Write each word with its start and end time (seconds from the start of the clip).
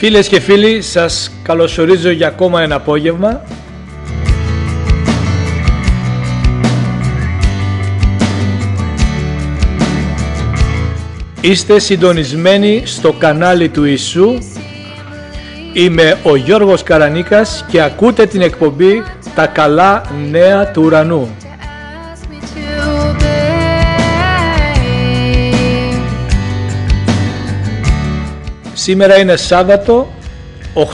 Φίλες 0.00 0.28
και 0.28 0.40
φίλοι, 0.40 0.82
σας 0.82 1.30
καλωσορίζω 1.42 2.10
για 2.10 2.26
ακόμα 2.26 2.62
ένα 2.62 2.74
απόγευμα. 2.74 3.42
Είστε 11.40 11.78
συντονισμένοι 11.78 12.82
στο 12.84 13.12
κανάλι 13.12 13.68
του 13.68 13.84
Ιησού. 13.84 14.38
Είμαι 15.72 16.18
ο 16.22 16.36
Γιώργος 16.36 16.82
Καρανίκας 16.82 17.64
και 17.68 17.82
ακούτε 17.82 18.26
την 18.26 18.40
εκπομπή 18.40 19.02
«Τα 19.34 19.46
καλά 19.46 20.02
νέα 20.30 20.70
του 20.70 20.82
ουρανού». 20.84 21.36
Σήμερα 28.90 29.18
είναι 29.18 29.36
Σάββατο 29.36 30.12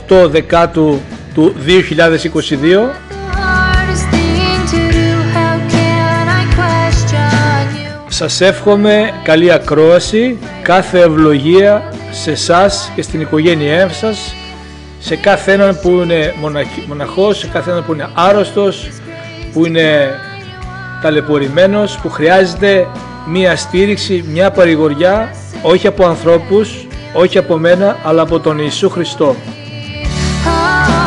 8 0.09 0.27
Δεκάτου 0.29 0.99
του 1.33 1.53
2022 1.65 1.69
The 1.69 3.35
hardest 3.37 4.05
thing 4.13 4.61
to 4.71 4.79
do. 4.93 5.07
How 5.35 5.55
can 5.73 6.27
I 6.39 6.43
question 6.57 7.77
you? 7.77 8.05
Σας 8.07 8.41
εύχομαι 8.41 9.11
καλή 9.23 9.51
ακρόαση, 9.51 10.37
κάθε 10.61 10.99
ευλογία 10.99 11.93
σε 12.11 12.35
σας 12.35 12.91
και 12.95 13.01
στην 13.01 13.21
οικογένειά 13.21 13.89
σας, 13.89 14.33
σε 14.99 15.15
κάθε 15.15 15.51
έναν 15.53 15.79
που 15.81 15.89
είναι 15.89 16.33
μοναχ- 16.39 16.87
μοναχός, 16.87 17.37
σε 17.37 17.47
κάθε 17.47 17.71
έναν 17.71 17.85
που 17.85 17.93
είναι 17.93 18.09
άρρωστος, 18.13 18.89
που 19.53 19.65
είναι 19.65 20.09
ταλαιπωρημένος, 21.01 21.97
που 22.01 22.09
χρειάζεται 22.09 22.87
μία 23.27 23.55
στήριξη, 23.55 24.23
μία 24.33 24.51
παρηγοριά, 24.51 25.29
όχι 25.61 25.87
από 25.87 26.05
ανθρώπους, 26.07 26.86
όχι 27.13 27.37
από 27.37 27.57
μένα, 27.57 27.97
αλλά 28.03 28.21
από 28.21 28.39
τον 28.39 28.57
Ιησού 28.59 28.89
Χριστό. 28.89 29.35
Oh, 30.45 30.49
oh, 30.49 30.97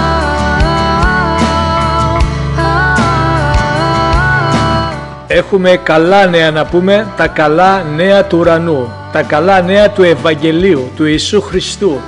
Έχουμε 5.27 5.71
καλά 5.83 6.27
νέα 6.27 6.51
να 6.51 6.67
πούμε, 6.67 7.07
τα 7.17 7.27
καλά 7.27 7.83
νέα 7.83 8.25
του 8.25 8.39
ουρανού, 8.39 8.93
τα 9.13 9.23
καλά 9.23 9.61
νέα 9.61 9.91
του 9.91 10.03
Ευαγγελίου, 10.03 10.91
του 10.97 11.05
Ιησού 11.05 11.41
Χριστού, 11.41 12.01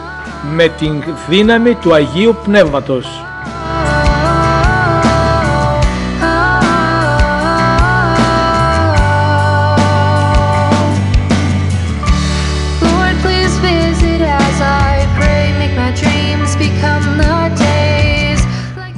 με 0.54 0.68
την 0.68 1.02
δύναμη 1.28 1.74
του 1.74 1.94
Αγίου 1.94 2.36
Πνεύματος. 2.44 3.06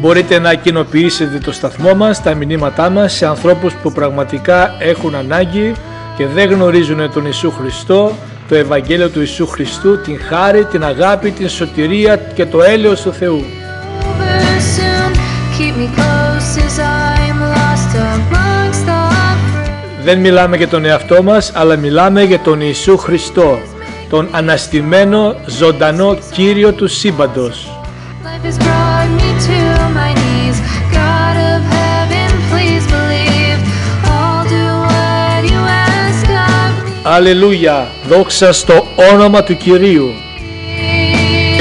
Μπορείτε 0.05 0.39
να 0.39 0.55
κοινοποιήσετε 0.55 1.39
το 1.39 1.53
σταθμό 1.53 1.95
μας, 1.95 2.23
τα 2.23 2.35
μηνύματά 2.35 2.91
μας 2.91 3.13
σε 3.13 3.27
ανθρώπους 3.27 3.75
που 3.75 3.93
πραγματικά 3.93 4.77
έχουν 4.79 5.15
ανάγκη 5.15 5.73
και 6.17 6.27
δεν 6.27 6.51
γνωρίζουν 6.51 7.13
τον 7.13 7.23
Ιησού 7.25 7.51
Χριστό, 7.51 8.13
το 8.49 8.55
Ευαγγέλιο 8.55 9.09
του 9.09 9.21
Ιησού 9.21 9.47
Χριστού, 9.47 10.01
την 10.01 10.19
χάρη, 10.29 10.65
την 10.65 10.85
αγάπη, 10.85 11.31
την 11.31 11.49
σωτηρία 11.49 12.17
και 12.17 12.47
το 12.47 12.63
έλεος 12.63 13.01
του 13.01 13.13
Θεού. 13.13 13.37
over 13.37 14.61
soon. 14.77 15.13
Keep 15.57 15.75
me 15.83 15.89
close 15.99 16.51
as 16.67 16.79
I'm 16.79 17.39
lost 17.55 17.91
amongst 18.13 18.85
the 18.87 19.01
fray. 19.53 20.05
Δεν 20.05 20.19
μιλάμε 20.19 20.57
για 20.57 20.69
τον 20.69 20.85
εαυτό 20.85 21.23
μας, 21.23 21.53
αλλά 21.55 21.77
μιλάμε 21.77 22.23
για 22.23 22.39
τον 22.39 22.61
Ιησού 22.61 22.97
Χριστό, 22.97 23.59
τον 24.09 24.29
αναστημένο 24.31 25.35
ζωντανό 25.47 26.19
Κύριο 26.31 26.73
του 26.73 26.89
σύμπαντος. 26.89 27.69
Αλληλούια, 37.15 37.91
δόξα 38.09 38.53
στο 38.53 38.87
όνομα 39.13 39.43
του 39.43 39.57
Κυρίου. 39.57 40.11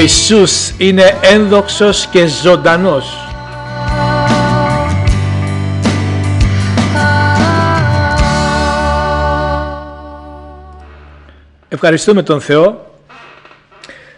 Ιησούς 0.00 0.74
είναι 0.78 1.18
ένδοξος 1.22 2.06
και 2.06 2.26
ζωντανός. 2.26 3.16
Ευχαριστούμε 11.68 12.22
τον 12.22 12.40
Θεό. 12.40 12.92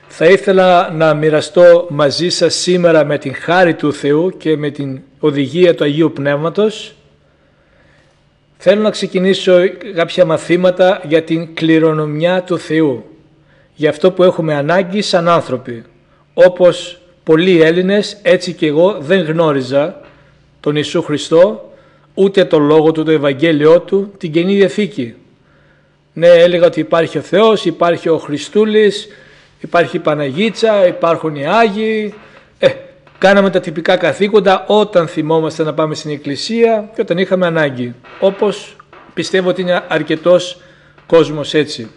Θα 0.08 0.26
ήθελα 0.26 0.90
να 0.90 1.14
μοιραστώ 1.14 1.86
μαζί 1.90 2.28
σας 2.28 2.54
σήμερα 2.54 3.04
με 3.04 3.18
την 3.18 3.34
χάρη 3.34 3.74
του 3.74 3.92
Θεού 3.92 4.36
και 4.36 4.56
με 4.56 4.70
την 4.70 5.00
οδηγία 5.18 5.74
του 5.74 5.84
Αγίου 5.84 6.12
Πνεύματος. 6.12 6.95
Θέλω 8.58 8.82
να 8.82 8.90
ξεκινήσω 8.90 9.52
κάποια 9.94 10.24
μαθήματα 10.24 11.00
για 11.08 11.22
την 11.22 11.54
κληρονομιά 11.54 12.42
του 12.42 12.58
Θεού. 12.58 13.04
Για 13.74 13.90
αυτό 13.90 14.10
που 14.10 14.22
έχουμε 14.22 14.54
ανάγκη 14.54 15.02
σαν 15.02 15.28
άνθρωποι. 15.28 15.84
Όπως 16.34 17.00
πολλοί 17.22 17.60
Έλληνες, 17.62 18.18
έτσι 18.22 18.52
και 18.52 18.66
εγώ 18.66 18.96
δεν 19.00 19.24
γνώριζα 19.24 20.00
τον 20.60 20.76
Ιησού 20.76 21.02
Χριστό, 21.02 21.72
ούτε 22.14 22.44
το 22.44 22.58
Λόγο 22.58 22.92
Του, 22.92 23.04
το 23.04 23.10
Ευαγγέλιό 23.10 23.80
Του, 23.80 24.12
την 24.18 24.32
Καινή 24.32 24.54
Διαθήκη. 24.54 25.14
Ναι, 26.12 26.28
έλεγα 26.28 26.66
ότι 26.66 26.80
υπάρχει 26.80 27.18
ο 27.18 27.20
Θεός, 27.20 27.64
υπάρχει 27.64 28.08
ο 28.08 28.18
Χριστούλης, 28.18 29.08
υπάρχει 29.60 29.96
η 29.96 30.00
Παναγίτσα, 30.00 30.86
υπάρχουν 30.86 31.34
οι 31.36 31.46
Άγιοι. 31.46 32.14
Ε, 33.16 33.18
κάναμε 33.18 33.50
τα 33.50 33.60
τυπικά 33.60 33.96
καθήκοντα 33.96 34.64
όταν 34.66 35.08
θυμόμαστε 35.08 35.62
να 35.62 35.74
πάμε 35.74 35.94
στην 35.94 36.10
εκκλησία 36.10 36.90
και 36.94 37.00
όταν 37.00 37.18
είχαμε 37.18 37.46
ανάγκη. 37.46 37.94
Όπως 38.20 38.76
πιστεύω 39.14 39.48
ότι 39.48 39.60
είναι 39.60 39.84
αρκετός 39.88 40.60
κόσμος 41.06 41.54
έτσι. 41.54 41.90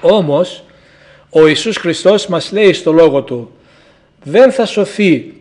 Όμως, 0.00 0.64
ο 1.30 1.46
Ιησούς 1.46 1.76
Χριστός 1.76 2.26
μας 2.26 2.52
λέει 2.52 2.72
στο 2.72 2.92
Λόγο 2.92 3.22
Του 3.22 3.50
δεν 4.22 4.52
θα 4.52 4.66
σωθεί 4.66 5.34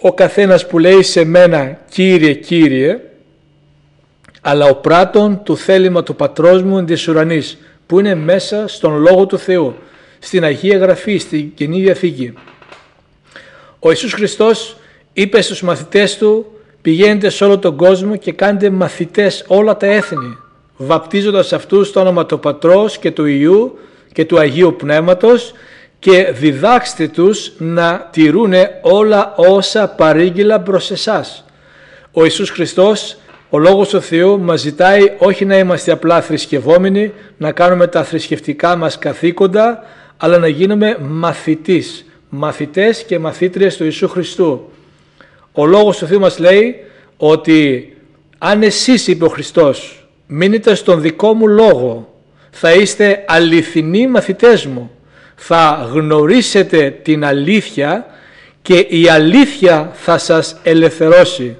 ο 0.00 0.12
καθένας 0.12 0.66
που 0.66 0.78
λέει 0.78 1.02
σε 1.02 1.24
μένα 1.24 1.78
Κύριε, 1.90 2.34
Κύριε 2.34 3.00
αλλά 4.40 4.66
ο 4.66 4.74
πράτον 4.74 5.42
του 5.42 5.56
θέλημα 5.56 6.02
του 6.02 6.16
Πατρός 6.16 6.62
μου 6.62 6.84
της 6.84 7.08
ουρανής 7.08 7.58
που 7.86 7.98
είναι 7.98 8.14
μέσα 8.14 8.68
στον 8.68 8.96
Λόγο 8.96 9.26
του 9.26 9.38
Θεού, 9.38 9.74
στην 10.18 10.44
Αγία 10.44 10.78
Γραφή, 10.78 11.18
στην 11.18 11.54
Καινή 11.54 11.80
Διαθήκη. 11.80 12.34
Ο 13.82 13.88
Ιησούς 13.88 14.12
Χριστός 14.12 14.76
είπε 15.12 15.40
στους 15.40 15.62
μαθητές 15.62 16.16
του 16.16 16.46
πηγαίνετε 16.82 17.28
σε 17.28 17.44
όλο 17.44 17.58
τον 17.58 17.76
κόσμο 17.76 18.16
και 18.16 18.32
κάντε 18.32 18.70
μαθητές 18.70 19.44
όλα 19.46 19.76
τα 19.76 19.86
έθνη 19.86 20.36
βαπτίζοντας 20.76 21.52
αυτούς 21.52 21.88
στο 21.88 22.00
όνομα 22.00 22.26
του 22.26 22.40
Πατρός 22.40 22.98
και 22.98 23.10
του 23.10 23.24
Ιού 23.24 23.78
και 24.12 24.24
του 24.24 24.38
Αγίου 24.38 24.74
Πνεύματος 24.78 25.52
και 25.98 26.32
διδάξτε 26.32 27.08
τους 27.08 27.52
να 27.58 28.08
τηρούνε 28.10 28.78
όλα 28.82 29.34
όσα 29.36 29.88
παρήγγειλα 29.88 30.60
προς 30.60 30.90
εσάς. 30.90 31.44
Ο 32.12 32.22
Ιησούς 32.22 32.50
Χριστός, 32.50 33.16
ο 33.50 33.58
Λόγος 33.58 33.88
του 33.88 34.00
Θεού 34.00 34.40
μας 34.40 34.60
ζητάει 34.60 35.12
όχι 35.18 35.44
να 35.44 35.58
είμαστε 35.58 35.92
απλά 35.92 36.20
θρησκευόμενοι, 36.20 37.12
να 37.36 37.52
κάνουμε 37.52 37.86
τα 37.86 38.04
θρησκευτικά 38.04 38.76
μας 38.76 38.98
καθήκοντα, 38.98 39.82
αλλά 40.16 40.38
να 40.38 40.48
γίνουμε 40.48 40.96
μαθητής, 41.00 42.04
μαθητές 42.30 43.04
και 43.04 43.18
μαθήτριες 43.18 43.76
του 43.76 43.84
Ιησού 43.84 44.08
Χριστού. 44.08 44.70
Ο 45.52 45.66
Λόγος 45.66 45.98
του 45.98 46.06
Θεού 46.06 46.20
μας 46.20 46.38
λέει 46.38 46.76
ότι 47.16 47.92
αν 48.38 48.62
εσείς, 48.62 49.06
είπε 49.06 49.24
ο 49.24 49.28
Χριστός, 49.28 50.08
μείνετε 50.26 50.74
στον 50.74 51.00
δικό 51.00 51.34
μου 51.34 51.46
Λόγο, 51.46 52.14
θα 52.50 52.72
είστε 52.72 53.24
αληθινοί 53.26 54.06
μαθητές 54.06 54.66
μου. 54.66 54.90
Θα 55.34 55.90
γνωρίσετε 55.92 56.90
την 57.02 57.24
αλήθεια 57.24 58.06
και 58.62 58.74
η 58.74 59.08
αλήθεια 59.08 59.90
θα 59.94 60.18
σας 60.18 60.56
ελευθερώσει. 60.62 61.56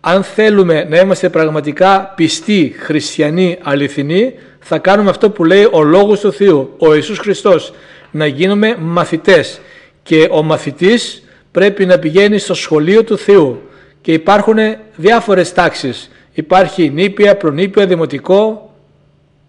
Αν 0.00 0.22
θέλουμε 0.22 0.84
να 0.84 0.98
είμαστε 0.98 1.28
πραγματικά 1.28 2.12
πιστοί, 2.16 2.74
χριστιανοί, 2.78 3.58
αληθινοί, 3.62 4.34
θα 4.60 4.78
κάνουμε 4.78 5.10
αυτό 5.10 5.30
που 5.30 5.44
λέει 5.44 5.68
ο 5.72 5.82
Λόγος 5.82 6.20
του 6.20 6.32
Θεού, 6.32 6.74
ο 6.78 6.94
Ιησούς 6.94 7.18
Χριστός, 7.18 7.72
να 8.10 8.26
γίνουμε 8.26 8.76
μαθητές. 8.78 9.60
Και 10.02 10.28
ο 10.30 10.42
μαθητής 10.42 11.22
πρέπει 11.50 11.86
να 11.86 11.98
πηγαίνει 11.98 12.38
στο 12.38 12.54
σχολείο 12.54 13.04
του 13.04 13.18
Θεού 13.18 13.62
και 14.00 14.12
υπάρχουν 14.12 14.56
διάφορες 14.96 15.52
τάξεις. 15.52 16.10
Υπάρχει 16.32 16.90
νήπια, 16.90 17.36
προνήπια, 17.36 17.86
δημοτικό, 17.86 18.72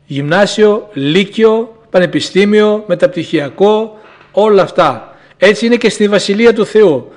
γυμνάσιο, 0.06 0.90
λύκειο, 0.94 1.76
πανεπιστήμιο, 1.90 2.84
μεταπτυχιακό, 2.88 3.98
όλα 4.32 4.62
αυτά. 4.62 5.18
Έτσι 5.38 5.66
είναι 5.66 5.76
και 5.76 5.90
στη 5.90 6.08
Βασιλεία 6.08 6.54
του 6.54 6.66
Θεού. 6.66 7.12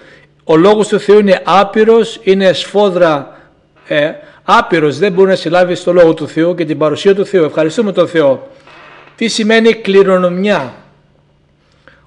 Ο 0.44 0.56
Λόγος 0.56 0.88
του 0.88 1.00
Θεού 1.00 1.18
είναι 1.18 1.40
άπειρος, 1.44 2.20
είναι 2.22 2.52
σφόδρα 2.52 3.40
ε, 3.86 4.10
άπειρος, 4.42 4.98
δεν 4.98 5.12
μπορεί 5.12 5.28
να 5.28 5.34
συλλάβεις 5.34 5.78
στο 5.78 5.92
Λόγο 5.92 6.14
του 6.14 6.28
Θεού 6.28 6.54
και 6.54 6.64
την 6.64 6.78
παρουσία 6.78 7.14
του 7.14 7.26
Θεού. 7.26 7.44
Ευχαριστούμε 7.44 7.92
τον 7.92 8.08
Θεό. 8.08 8.48
Τι 9.16 9.28
σημαίνει 9.28 9.72
κληρονομιά; 9.72 10.74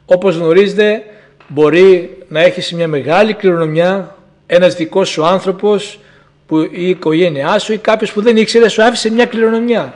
Όπως 0.06 0.36
γνωρίζετε 0.36 1.04
μπορεί 1.48 2.18
να 2.28 2.42
έχεις 2.42 2.74
μια 2.74 2.88
μεγάλη 2.88 3.34
κληρονομιά, 3.34 4.16
ένας 4.48 4.76
δικός 4.76 5.10
σου 5.10 5.26
άνθρωπος 5.26 6.00
που 6.48 6.60
η 6.60 6.90
οικογένειά 6.90 7.60
σου 7.60 7.74
ή 7.74 7.78
κάποιος 7.78 8.14
που 8.14 8.22
δεν 8.22 8.38
ήξερε 8.38 8.68
σου 8.68 8.84
άφησε 8.84 9.12
μια 9.12 9.26
κληρονομιά. 9.26 9.94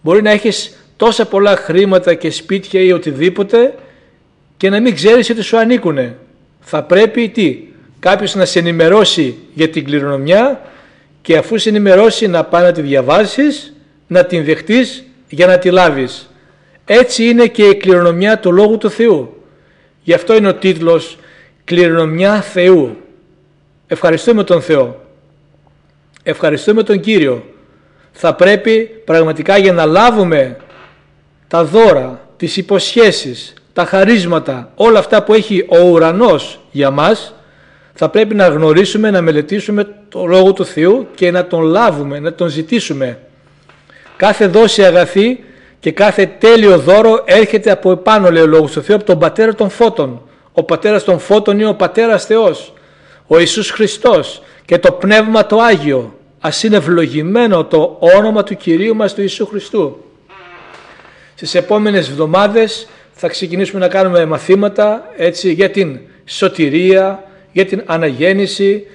Μπορεί 0.00 0.22
να 0.22 0.30
έχεις 0.30 0.76
τόσα 0.96 1.26
πολλά 1.26 1.56
χρήματα 1.56 2.14
και 2.14 2.30
σπίτια 2.30 2.80
ή 2.80 2.92
οτιδήποτε 2.92 3.74
και 4.56 4.70
να 4.70 4.80
μην 4.80 4.94
ξέρεις 4.94 5.30
ότι 5.30 5.42
σου 5.42 5.58
ανήκουνε. 5.58 6.16
Θα 6.60 6.82
πρέπει 6.82 7.28
τι, 7.28 7.58
κάποιος 7.98 8.34
να 8.34 8.44
σε 8.44 8.58
ενημερώσει 8.58 9.36
για 9.54 9.68
την 9.68 9.84
κληρονομιά 9.84 10.60
και 11.22 11.36
αφού 11.36 11.58
σε 11.58 11.68
ενημερώσει 11.68 12.26
να 12.26 12.44
πάει 12.44 12.62
να 12.62 12.72
τη 12.72 12.80
διαβάσεις, 12.80 13.72
να 14.06 14.24
την 14.24 14.44
δεχτείς 14.44 15.04
για 15.28 15.46
να 15.46 15.58
τη 15.58 15.70
λάβεις. 15.70 16.30
Έτσι 16.90 17.24
είναι 17.28 17.46
και 17.46 17.64
η 17.64 17.76
κληρονομιά 17.76 18.38
του 18.38 18.52
Λόγου 18.52 18.78
του 18.78 18.90
Θεού. 18.90 19.42
Γι' 20.02 20.12
αυτό 20.12 20.36
είναι 20.36 20.48
ο 20.48 20.54
τίτλος 20.54 21.18
«Κληρονομιά 21.64 22.40
Θεού». 22.40 22.96
Ευχαριστούμε 23.86 24.44
τον 24.44 24.62
Θεό. 24.62 25.04
Ευχαριστούμε 26.22 26.82
τον 26.82 27.00
Κύριο. 27.00 27.44
Θα 28.12 28.34
πρέπει 28.34 28.90
πραγματικά 29.04 29.58
για 29.58 29.72
να 29.72 29.84
λάβουμε 29.84 30.56
τα 31.48 31.64
δώρα, 31.64 32.28
τις 32.36 32.56
υποσχέσεις, 32.56 33.54
τα 33.72 33.84
χαρίσματα, 33.84 34.72
όλα 34.74 34.98
αυτά 34.98 35.22
που 35.22 35.34
έχει 35.34 35.66
ο 35.68 35.88
ουρανός 35.88 36.60
για 36.70 36.90
μας, 36.90 37.34
θα 37.94 38.08
πρέπει 38.08 38.34
να 38.34 38.48
γνωρίσουμε, 38.48 39.10
να 39.10 39.22
μελετήσουμε 39.22 39.88
το 40.08 40.24
Λόγο 40.24 40.52
του 40.52 40.64
Θεού 40.64 41.06
και 41.14 41.30
να 41.30 41.46
τον 41.46 41.62
λάβουμε, 41.62 42.18
να 42.18 42.32
τον 42.32 42.48
ζητήσουμε. 42.48 43.18
Κάθε 44.16 44.46
δόση 44.46 44.84
αγαθή 44.84 45.44
και 45.80 45.92
κάθε 45.92 46.26
τέλειο 46.38 46.78
δώρο 46.78 47.22
έρχεται 47.24 47.70
από 47.70 47.90
επάνω, 47.90 48.30
λέει 48.30 48.42
ο 48.42 48.46
Λόγος 48.46 48.72
του 48.72 48.82
Θεού, 48.82 48.96
από 48.96 49.04
τον 49.04 49.18
Πατέρα 49.18 49.54
των 49.54 49.70
Φώτων. 49.70 50.22
Ο 50.52 50.62
Πατέρας 50.62 51.04
των 51.04 51.18
Φώτων 51.18 51.58
είναι 51.58 51.68
ο 51.68 51.74
Πατέρας 51.74 52.24
Θεός, 52.24 52.72
ο 53.26 53.38
Ιησούς 53.38 53.70
Χριστός 53.70 54.42
και 54.64 54.78
το 54.78 54.92
Πνεύμα 54.92 55.46
το 55.46 55.58
Άγιο. 55.58 56.18
Ας 56.40 56.62
είναι 56.62 56.76
ευλογημένο 56.76 57.64
το 57.64 57.96
όνομα 58.00 58.42
του 58.42 58.56
Κυρίου 58.56 58.94
μας 58.96 59.14
του 59.14 59.20
Ιησού 59.20 59.46
Χριστού. 59.46 60.04
Στις 61.34 61.54
επόμενες 61.54 62.08
εβδομάδες 62.08 62.88
θα 63.12 63.28
ξεκινήσουμε 63.28 63.80
να 63.80 63.88
κάνουμε 63.88 64.24
μαθήματα 64.24 65.12
έτσι, 65.16 65.52
για 65.52 65.70
την 65.70 65.98
σωτηρία, 66.24 67.24
για 67.52 67.66
την 67.66 67.82
αναγέννηση, 67.86 68.86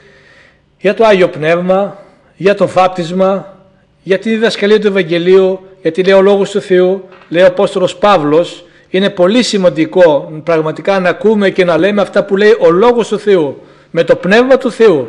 για 0.80 0.94
το 0.94 1.06
Άγιο 1.06 1.30
Πνεύμα, 1.30 1.98
για 2.36 2.56
το 2.56 2.68
βάπτισμα, 2.68 3.58
για 4.04 4.20
την 4.20 4.32
διδασκαλία 4.32 4.80
του 4.80 4.88
Ευαγγελίου, 4.88 5.60
γιατί 5.84 6.04
λέει 6.04 6.14
ο 6.14 6.22
Λόγος 6.22 6.52
του 6.52 6.62
Θεού, 6.62 7.04
λέει 7.30 7.44
ο 7.44 7.46
Απόστολος 7.46 7.96
Παύλος, 7.96 8.66
είναι 8.90 9.10
πολύ 9.10 9.44
σημαντικό 9.44 10.32
πραγματικά 10.44 11.00
να 11.00 11.10
ακούμε 11.10 11.50
και 11.50 11.66
να 11.66 11.78
λέμε 11.78 12.02
αυτά 12.02 12.24
που 12.24 12.36
λέει 12.36 12.56
ο 12.60 12.72
Λόγος 12.72 13.08
του 13.08 13.20
Θεού, 13.20 13.62
με 13.92 14.04
το 14.04 14.16
Πνεύμα 14.16 14.58
του 14.58 14.72
Θεού. 14.72 15.08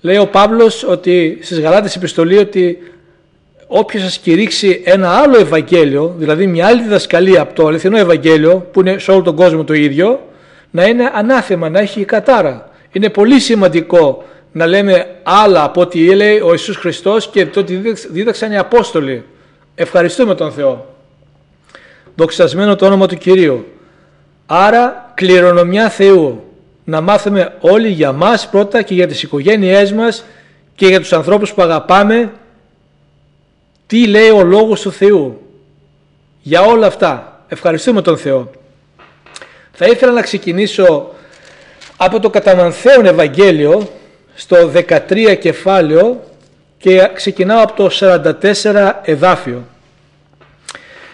Λέει 0.00 0.16
ο 0.16 0.26
Παύλος 0.26 0.84
ότι 0.84 1.38
στις 1.42 1.60
Γαλάτες 1.60 1.96
επιστολή 1.96 2.36
ότι 2.36 2.78
όποιος 3.66 4.02
σας 4.02 4.18
κηρύξει 4.18 4.82
ένα 4.84 5.10
άλλο 5.10 5.38
Ευαγγέλιο, 5.38 6.14
δηλαδή 6.18 6.46
μια 6.46 6.66
άλλη 6.66 6.82
διδασκαλία 6.82 7.40
από 7.40 7.54
το 7.54 7.66
αληθινό 7.66 7.96
Ευαγγέλιο, 7.96 8.68
που 8.72 8.80
είναι 8.80 8.98
σε 8.98 9.10
όλο 9.10 9.22
τον 9.22 9.36
κόσμο 9.36 9.64
το 9.64 9.74
ίδιο, 9.74 10.20
να 10.70 10.86
είναι 10.86 11.10
ανάθεμα, 11.14 11.68
να 11.68 11.80
έχει 11.80 12.04
κατάρα. 12.04 12.70
Είναι 12.92 13.08
πολύ 13.08 13.40
σημαντικό 13.40 14.24
να 14.52 14.66
λέμε 14.66 15.06
άλλα 15.22 15.64
από 15.64 15.80
ό,τι 15.80 16.14
λέει 16.14 16.40
ο 16.40 16.48
Ιησούς 16.50 16.76
Χριστός 16.76 17.28
και 17.28 17.46
το 17.46 17.60
ότι 17.60 17.82
δίδαξαν 18.10 18.52
οι 18.52 18.58
Απόστολοι. 18.58 19.24
Ευχαριστούμε 19.82 20.34
τον 20.34 20.52
Θεό. 20.52 20.94
Δοξασμένο 22.14 22.76
το 22.76 22.86
όνομα 22.86 23.06
του 23.06 23.16
Κυρίου. 23.16 23.66
Άρα 24.46 25.12
κληρονομιά 25.14 25.88
Θεού. 25.88 26.44
Να 26.84 27.00
μάθουμε 27.00 27.56
όλοι 27.60 27.88
για 27.88 28.12
μας 28.12 28.48
πρώτα 28.48 28.82
και 28.82 28.94
για 28.94 29.06
τις 29.06 29.22
οικογένειές 29.22 29.92
μας 29.92 30.24
και 30.74 30.86
για 30.86 31.00
τους 31.00 31.12
ανθρώπους 31.12 31.52
που 31.52 31.62
αγαπάμε 31.62 32.32
τι 33.86 34.06
λέει 34.06 34.28
ο 34.28 34.42
Λόγος 34.42 34.80
του 34.80 34.92
Θεού. 34.92 35.40
Για 36.42 36.62
όλα 36.62 36.86
αυτά. 36.86 37.44
Ευχαριστούμε 37.48 38.02
τον 38.02 38.18
Θεό. 38.18 38.50
Θα 39.72 39.86
ήθελα 39.86 40.12
να 40.12 40.22
ξεκινήσω 40.22 41.10
από 41.96 42.20
το 42.20 42.30
Καταμανθέον 42.30 43.06
Ευαγγέλιο 43.06 43.88
στο 44.34 44.70
13 44.74 45.36
κεφάλαιο 45.40 46.29
και 46.80 47.10
ξεκινάω 47.14 47.62
από 47.62 47.72
το 47.72 47.90
44 48.00 48.92
εδάφιο. 49.02 49.64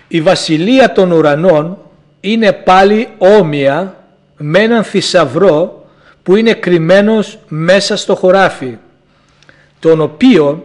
Η 0.08 0.20
βασιλεία 0.20 0.92
των 0.92 1.12
ουρανών 1.12 1.78
είναι 2.20 2.52
πάλι 2.52 3.08
όμοια 3.18 4.04
με 4.36 4.58
έναν 4.58 4.84
θησαυρό 4.84 5.86
που 6.22 6.36
είναι 6.36 6.52
κρυμμένος 6.52 7.38
μέσα 7.48 7.96
στο 7.96 8.14
χωράφι, 8.14 8.76
τον 9.78 10.00
οποίον 10.00 10.62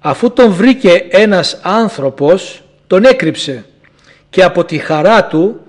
αφού 0.00 0.32
τον 0.32 0.52
βρήκε 0.52 1.06
ένας 1.08 1.58
άνθρωπος 1.62 2.62
τον 2.86 3.04
έκρυψε 3.04 3.64
και 4.30 4.42
από 4.42 4.64
τη 4.64 4.78
χαρά 4.78 5.24
του 5.24 5.60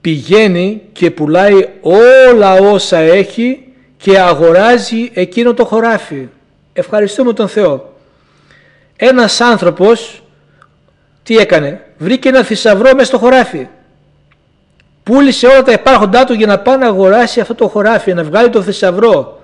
πηγαίνει 0.00 0.82
και 0.92 1.10
πουλάει 1.10 1.68
όλα 1.80 2.52
όσα 2.52 2.98
έχει 2.98 3.66
και 3.96 4.18
αγοράζει 4.18 5.10
εκείνο 5.14 5.54
το 5.54 5.64
χωράφι. 5.64 6.28
Ευχαριστούμε 6.72 7.32
τον 7.32 7.48
Θεό. 7.48 7.91
Ένας 9.04 9.40
άνθρωπος 9.40 10.22
τι 11.22 11.36
έκανε, 11.36 11.80
βρήκε 11.98 12.28
ένα 12.28 12.42
θησαυρό 12.42 12.94
μέσα 12.94 13.04
στο 13.04 13.18
χωράφι. 13.18 13.68
Πούλησε 15.02 15.46
όλα 15.46 15.62
τα 15.62 15.72
υπάρχοντά 15.72 16.24
του 16.24 16.32
για 16.32 16.46
να 16.46 16.58
πάει 16.58 16.76
να 16.76 16.86
αγοράσει 16.86 17.40
αυτό 17.40 17.54
το 17.54 17.68
χωράφι, 17.68 18.14
να 18.14 18.24
βγάλει 18.24 18.50
το 18.50 18.62
θησαυρό. 18.62 19.42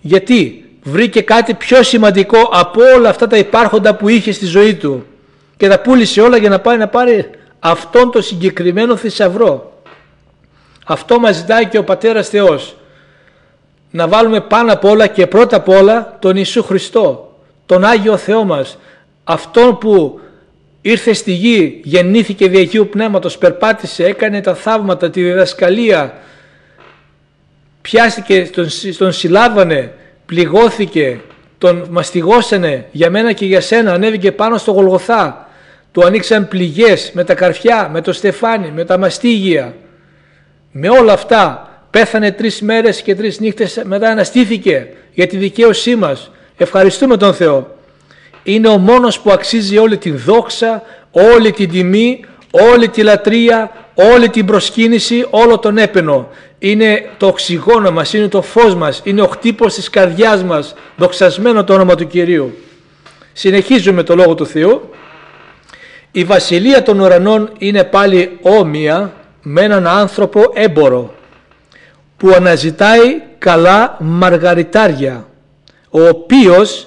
Γιατί 0.00 0.68
βρήκε 0.82 1.22
κάτι 1.22 1.54
πιο 1.54 1.82
σημαντικό 1.82 2.38
από 2.52 2.80
όλα 2.96 3.08
αυτά 3.08 3.26
τα 3.26 3.36
υπάρχοντα 3.36 3.94
που 3.94 4.08
είχε 4.08 4.32
στη 4.32 4.46
ζωή 4.46 4.74
του 4.74 5.06
και 5.56 5.68
τα 5.68 5.80
πούλησε 5.80 6.20
όλα 6.20 6.36
για 6.36 6.48
να 6.48 6.60
πάει 6.60 6.76
να 6.76 6.88
πάρει 6.88 7.30
αυτόν 7.60 8.10
το 8.10 8.22
συγκεκριμένο 8.22 8.96
θησαυρό. 8.96 9.82
Αυτό 10.86 11.20
μας 11.20 11.36
ζητάει 11.36 11.66
και 11.66 11.78
ο 11.78 11.84
Πατέρας 11.84 12.28
Θεός. 12.28 12.76
Να 13.90 14.08
βάλουμε 14.08 14.40
πάνω 14.40 14.72
απ' 14.72 14.84
όλα 14.84 15.06
και 15.06 15.26
πρώτα 15.26 15.56
απ' 15.56 15.68
όλα 15.68 16.16
τον 16.20 16.36
Ιησού 16.36 16.62
Χριστό, 16.62 17.29
τον 17.70 17.84
Άγιο 17.84 18.16
Θεό 18.16 18.44
μας, 18.44 18.78
αυτόν 19.24 19.78
που 19.78 20.20
ήρθε 20.80 21.12
στη 21.12 21.32
γη, 21.32 21.80
γεννήθηκε 21.84 22.48
δι' 22.48 22.56
Αγίου 22.56 22.88
Πνεύματος, 22.88 23.38
περπάτησε, 23.38 24.04
έκανε 24.04 24.40
τα 24.40 24.54
θαύματα, 24.54 25.10
τη 25.10 25.22
διδασκαλία, 25.22 26.14
πιάστηκε, 27.80 28.50
τον, 28.52 28.66
τον 28.98 29.12
συλλάβανε, 29.12 29.92
πληγώθηκε, 30.26 31.20
τον 31.58 31.86
μαστιγώσανε 31.90 32.86
για 32.92 33.10
μένα 33.10 33.32
και 33.32 33.46
για 33.46 33.60
σένα, 33.60 33.92
ανέβηκε 33.92 34.32
πάνω 34.32 34.58
στο 34.58 34.72
Γολγοθά, 34.72 35.48
του 35.92 36.04
ανοίξαν 36.04 36.48
πληγές 36.48 37.10
με 37.14 37.24
τα 37.24 37.34
καρφιά, 37.34 37.88
με 37.92 38.00
το 38.00 38.12
στεφάνι, 38.12 38.70
με 38.70 38.84
τα 38.84 38.98
μαστίγια. 38.98 39.74
Με 40.72 40.88
όλα 40.88 41.12
αυτά 41.12 41.70
πέθανε 41.90 42.32
τρεις 42.32 42.60
μέρες 42.60 43.02
και 43.02 43.14
τρεις 43.14 43.40
νύχτες 43.40 43.82
μετά 43.84 44.08
αναστήθηκε 44.08 44.88
για 45.14 45.26
τη 45.26 45.36
δικαίωσή 45.36 45.96
μας. 45.96 46.30
Ευχαριστούμε 46.62 47.16
τον 47.16 47.34
Θεό. 47.34 47.76
Είναι 48.42 48.68
ο 48.68 48.78
μόνος 48.78 49.20
που 49.20 49.30
αξίζει 49.30 49.78
όλη 49.78 49.96
την 49.96 50.18
δόξα, 50.18 50.82
όλη 51.10 51.52
την 51.52 51.70
τιμή, 51.70 52.24
όλη 52.50 52.88
τη 52.88 53.02
λατρεία, 53.02 53.70
όλη 53.94 54.28
την 54.28 54.46
προσκύνηση, 54.46 55.26
όλο 55.30 55.58
τον 55.58 55.78
έπαινο. 55.78 56.28
Είναι 56.58 57.10
το 57.16 57.26
οξυγόνο 57.26 57.90
μας, 57.90 58.12
είναι 58.12 58.28
το 58.28 58.42
φως 58.42 58.74
μας, 58.74 59.00
είναι 59.04 59.22
ο 59.22 59.26
χτύπος 59.26 59.74
της 59.74 59.90
καρδιάς 59.90 60.44
μας, 60.44 60.74
δοξασμένο 60.96 61.64
το 61.64 61.74
όνομα 61.74 61.94
του 61.94 62.06
Κυρίου. 62.06 62.54
Συνεχίζουμε 63.32 64.02
το 64.02 64.14
Λόγο 64.14 64.34
του 64.34 64.46
Θεού. 64.46 64.90
Η 66.10 66.24
βασιλεία 66.24 66.82
των 66.82 67.00
ουρανών 67.00 67.50
είναι 67.58 67.84
πάλι 67.84 68.38
όμοια 68.42 69.12
με 69.42 69.62
έναν 69.62 69.86
άνθρωπο 69.86 70.42
έμπορο 70.54 71.14
που 72.16 72.32
αναζητάει 72.36 73.22
καλά 73.38 73.96
μαργαριτάρια 74.00 75.24
ο 75.90 76.06
οποίος 76.08 76.86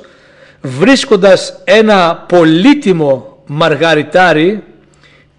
βρίσκοντας 0.61 1.61
ένα 1.63 2.25
πολύτιμο 2.27 3.43
μαργαριτάρι 3.45 4.63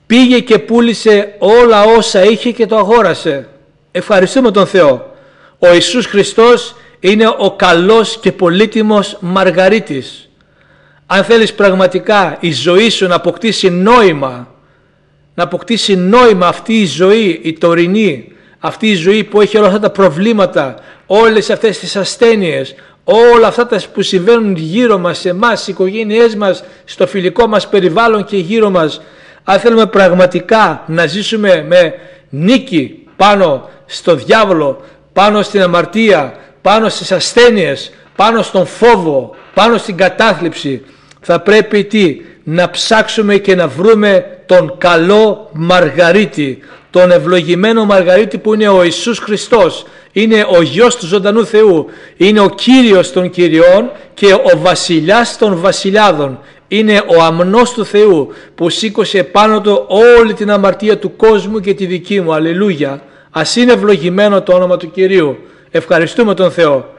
πήγε 0.07 0.41
και 0.41 0.59
πούλησε 0.59 1.35
όλα 1.39 1.83
όσα 1.83 2.25
είχε 2.25 2.51
και 2.51 2.67
το 2.67 2.77
αγόρασε. 2.77 3.49
Ευχαριστούμε 3.91 4.51
τον 4.51 4.67
Θεό. 4.67 5.15
Ο 5.59 5.73
Ιησούς 5.73 6.07
Χριστός 6.07 6.75
είναι 7.01 7.35
ο 7.39 7.53
καλός 7.57 8.19
και 8.21 8.33
πολύτιμος 8.33 9.17
Μαργαρίτης. 9.21 10.29
Αν 11.07 11.25
θέλεις 11.25 11.55
πραγματικά 11.55 12.37
η 12.41 12.53
ζωή 12.53 12.91
σου 12.91 13.07
να 13.07 13.15
αποκτήσει 13.15 13.71
νόημα, 13.71 14.49
να 15.35 15.43
αποκτήσει 15.43 15.97
νόημα 15.97 16.47
αυτή 16.47 16.81
η 16.81 16.87
ζωή, 16.87 17.41
η 17.43 17.53
τωρινή, 17.53 18.33
αυτή 18.59 18.91
η 18.91 18.95
ζωή 18.95 19.25
που 19.25 19.41
έχει 19.41 19.57
όλα 19.57 19.67
αυτά 19.67 19.79
τα 19.79 19.91
προβλήματα, 19.91 20.75
όλες 21.07 21.51
αυτές 21.51 21.79
τις 21.79 21.97
ασθένειες, 21.97 22.75
όλα 23.05 23.47
αυτά 23.47 23.67
τα 23.67 23.81
που 23.93 24.03
συμβαίνουν 24.03 24.57
γύρω 24.57 24.99
μας, 24.99 25.19
σε 25.19 25.29
εμάς, 25.29 25.61
στις 25.61 25.73
οικογένειές 25.73 26.35
μας, 26.35 26.65
στο 26.85 27.07
φιλικό 27.07 27.47
μας 27.47 27.69
περιβάλλον 27.69 28.25
και 28.25 28.37
γύρω 28.37 28.71
μας, 28.71 29.01
αν 29.45 29.59
θέλουμε 29.59 29.87
πραγματικά 29.87 30.83
να 30.87 31.07
ζήσουμε 31.07 31.65
με 31.69 31.95
νίκη 32.29 33.07
πάνω 33.17 33.69
στο 33.87 34.15
διάβολο, 34.15 34.81
πάνω 35.13 35.43
στην 35.43 35.63
αμαρτία, 35.63 36.35
πάνω 36.63 36.89
στις 36.89 37.13
ασθένειες, 37.13 37.93
πάνω 38.17 38.43
στον 38.43 38.67
φόβο, 38.67 39.35
πάνω 39.55 39.77
στην 39.77 39.97
κατάθλιψη, 39.97 40.85
θα 41.21 41.41
πρέπει 41.41 41.85
τι, 41.85 42.21
να 42.45 42.71
ψάξουμε 42.71 43.37
και 43.37 43.55
να 43.55 43.69
βρούμε 43.69 44.25
τον 44.47 44.75
καλό 44.79 45.51
Μαργαρίτη, 45.53 46.59
τον 46.91 47.11
ευλογημένο 47.11 47.85
Μαργαρίτη 47.85 48.39
που 48.39 48.55
είναι 48.55 48.69
ο 48.69 48.83
Ιησούς 48.83 49.19
Χριστός, 49.19 49.87
είναι 50.15 50.47
ο 50.57 50.63
Γιος 50.63 50.97
του 50.97 51.07
ζωντανού 51.07 51.47
Θεού, 51.47 51.87
είναι 52.17 52.41
ο 52.41 52.49
Κύριος 52.49 53.13
των 53.13 53.31
Κυριών 53.31 53.91
και 54.15 54.33
ο 54.33 54.59
Βασιλιάς 54.59 55.39
των 55.39 55.57
Βασιλιάδων. 55.61 56.39
Είναι 56.69 57.03
ο 57.17 57.23
αμνός 57.23 57.73
του 57.73 57.85
Θεού 57.85 58.33
που 58.55 58.71
σήκωσε 58.71 59.23
πάνω 59.23 59.61
του 59.61 59.85
όλη 59.89 60.35
την 60.35 60.51
αμαρτία 60.51 60.99
του 60.99 61.17
κόσμου 61.17 61.61
και 61.61 61.75
τη 61.75 61.87
δική 61.87 62.21
μου. 62.21 62.35
Αλληλούια. 62.35 63.03
Ας 63.31 63.57
είναι 63.57 63.73
ευλογημένο 63.73 64.43
το 64.43 64.55
όνομα 64.55 64.77
του 64.77 64.91
Κυρίου. 64.91 65.39
Ευχαριστούμε 65.71 66.35
τον 66.35 66.51
Θεό. 66.51 66.95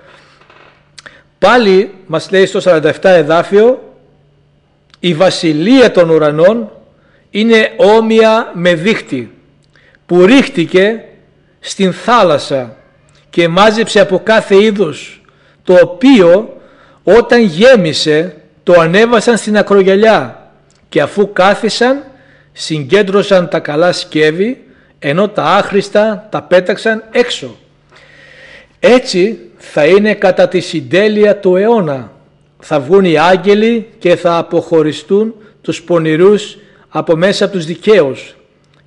Πάλι 1.39 1.91
μας 2.05 2.31
λέει 2.31 2.45
στο 2.45 2.59
47 2.63 2.81
εδάφιο 3.01 3.93
η 4.99 5.13
βασιλεία 5.13 5.91
των 5.91 6.09
ουρανών 6.09 6.71
είναι 7.29 7.73
όμοια 7.77 8.51
με 8.53 8.73
δίχτυ 8.73 9.31
που 10.05 10.25
ρίχτηκε 10.25 11.03
στην 11.59 11.93
θάλασσα 11.93 12.77
και 13.35 13.47
μάζεψε 13.47 13.99
από 13.99 14.21
κάθε 14.23 14.63
είδους 14.63 15.21
το 15.63 15.73
οποίο 15.81 16.61
όταν 17.03 17.41
γέμισε 17.41 18.35
το 18.63 18.73
ανέβασαν 18.79 19.37
στην 19.37 19.57
ακρογιαλιά 19.57 20.49
και 20.89 21.01
αφού 21.01 21.33
κάθισαν 21.33 22.03
συγκέντρωσαν 22.51 23.49
τα 23.49 23.59
καλά 23.59 23.91
σκεύη 23.91 24.63
ενώ 24.99 25.29
τα 25.29 25.43
άχρηστα 25.43 26.27
τα 26.31 26.41
πέταξαν 26.41 27.03
έξω. 27.11 27.55
Έτσι 28.79 29.39
θα 29.57 29.85
είναι 29.85 30.13
κατά 30.13 30.47
τη 30.47 30.59
συντέλεια 30.59 31.37
του 31.37 31.55
αιώνα. 31.55 32.11
Θα 32.59 32.79
βγουν 32.79 33.05
οι 33.05 33.17
άγγελοι 33.17 33.89
και 33.99 34.15
θα 34.15 34.37
αποχωριστούν 34.37 35.35
τους 35.61 35.81
πονηρούς 35.81 36.57
από 36.89 37.15
μέσα 37.15 37.45
από 37.45 37.53
τους 37.53 37.65
δικαίους 37.65 38.34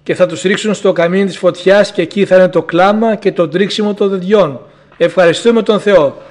και 0.09 0.15
θα 0.15 0.27
τους 0.27 0.43
ρίξουν 0.43 0.75
στο 0.75 0.93
καμίνι 0.93 1.25
της 1.25 1.39
φωτιάς 1.39 1.93
και 1.93 2.03
εκεί 2.03 2.25
θα 2.25 2.37
είναι 2.37 2.49
το 2.49 2.63
κλάμα 2.63 3.15
και 3.15 3.33
το 3.33 3.49
τρίξιμο 3.49 3.95
των 3.95 4.09
δεδιών. 4.09 4.61
Ευχαριστούμε 4.97 5.63
τον 5.63 5.81
Θεό. 5.81 6.23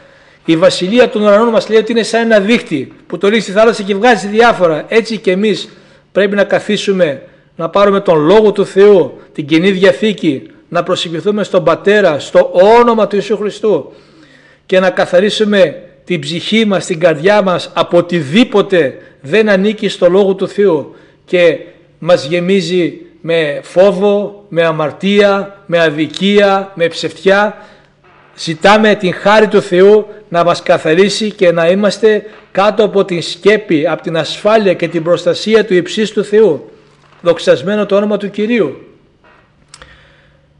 Η 0.45 0.57
βασιλεία 0.57 1.09
των 1.09 1.21
ουρανών 1.21 1.49
μας 1.49 1.69
λέει 1.69 1.79
ότι 1.79 1.91
είναι 1.91 2.03
σαν 2.03 2.21
ένα 2.21 2.39
δίχτυ 2.39 2.93
που 3.07 3.17
το 3.17 3.27
ρίξει 3.27 3.41
στη 3.41 3.51
θάλασσα 3.51 3.83
και 3.83 3.95
βγάζει 3.95 4.27
διάφορα. 4.27 4.85
Έτσι 4.87 5.17
και 5.17 5.31
εμείς 5.31 5.69
πρέπει 6.11 6.35
να 6.35 6.43
καθίσουμε 6.43 7.21
να 7.55 7.69
πάρουμε 7.69 7.99
τον 7.99 8.19
Λόγο 8.25 8.51
του 8.51 8.65
Θεού, 8.65 9.19
την 9.33 9.45
Κοινή 9.45 9.71
Διαθήκη, 9.71 10.49
να 10.69 10.83
προσευχηθούμε 10.83 11.43
στον 11.43 11.63
Πατέρα, 11.63 12.19
στο 12.19 12.51
όνομα 12.79 13.07
του 13.07 13.15
Ιησού 13.15 13.37
Χριστού 13.37 13.93
και 14.65 14.79
να 14.79 14.89
καθαρίσουμε 14.89 15.83
την 16.03 16.19
ψυχή 16.19 16.65
μας, 16.65 16.85
την 16.85 16.99
καρδιά 16.99 17.41
μας 17.41 17.71
από 17.73 17.97
οτιδήποτε 17.97 18.97
δεν 19.21 19.49
ανήκει 19.49 19.87
στο 19.87 20.09
Λόγο 20.09 20.33
του 20.33 20.47
Θεού 20.47 20.95
και 21.25 21.57
μας 21.99 22.25
γεμίζει 22.25 23.01
με 23.29 23.59
φόβο, 23.63 24.45
με 24.49 24.65
αμαρτία, 24.65 25.61
με 25.65 25.81
αδικία, 25.81 26.71
με 26.75 26.87
ψευτιά. 26.87 27.57
Ζητάμε 28.35 28.95
την 28.95 29.13
χάρη 29.13 29.47
του 29.47 29.61
Θεού 29.61 30.07
να 30.29 30.43
μας 30.43 30.63
καθαρίσει 30.63 31.31
και 31.31 31.51
να 31.51 31.67
είμαστε 31.69 32.23
κάτω 32.51 32.83
από 32.83 33.05
την 33.05 33.21
σκέπη, 33.21 33.87
από 33.87 34.01
την 34.01 34.17
ασφάλεια 34.17 34.73
και 34.73 34.87
την 34.87 35.03
προστασία 35.03 35.65
του 35.65 35.73
υψίστου 35.73 36.23
Θεού. 36.23 36.71
Δοξασμένο 37.21 37.85
το 37.85 37.95
όνομα 37.95 38.17
του 38.17 38.29
Κυρίου. 38.29 38.75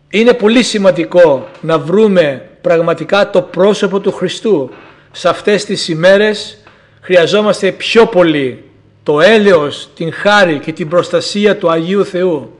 Είναι 0.09 0.33
πολύ 0.33 0.63
σημαντικό 0.63 1.47
να 1.61 1.79
βρούμε 1.79 2.49
πραγματικά 2.61 3.29
το 3.29 3.41
πρόσωπο 3.41 3.99
του 3.99 4.11
Χριστού. 4.11 4.69
Σε 5.11 5.29
αυτές 5.29 5.65
τις 5.65 5.87
ημέρες 5.87 6.57
χρειαζόμαστε 7.01 7.71
πιο 7.71 8.05
πολύ 8.05 8.63
το 9.03 9.21
έλεος, 9.21 9.89
την 9.95 10.13
χάρη 10.13 10.59
και 10.59 10.71
την 10.71 10.87
προστασία 10.87 11.57
του 11.57 11.71
Αγίου 11.71 12.05
Θεού. 12.05 12.51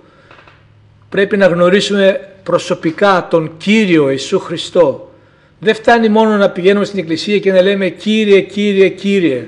Πρέπει 1.10 1.38
να 1.38 1.48
γνωρίσουμε 1.48 2.30
προσωπικά 2.44 3.28
τον 3.30 3.52
Κύριο 3.58 4.10
Ιησού 4.10 4.40
Χριστό. 4.40 5.12
Δεν 5.60 5.76
φτάνει 5.76 6.10
μόνο 6.10 6.38
να 6.38 6.50
πηγαίνουμε 6.50 6.86
στην 6.86 7.00
Εκκλησία 7.00 7.40
και 7.40 7.52
να 7.52 7.62
λέμε 7.62 7.90
Κύριε, 7.90 8.42
Κύριε, 8.42 8.90
Κύριε. 8.90 9.48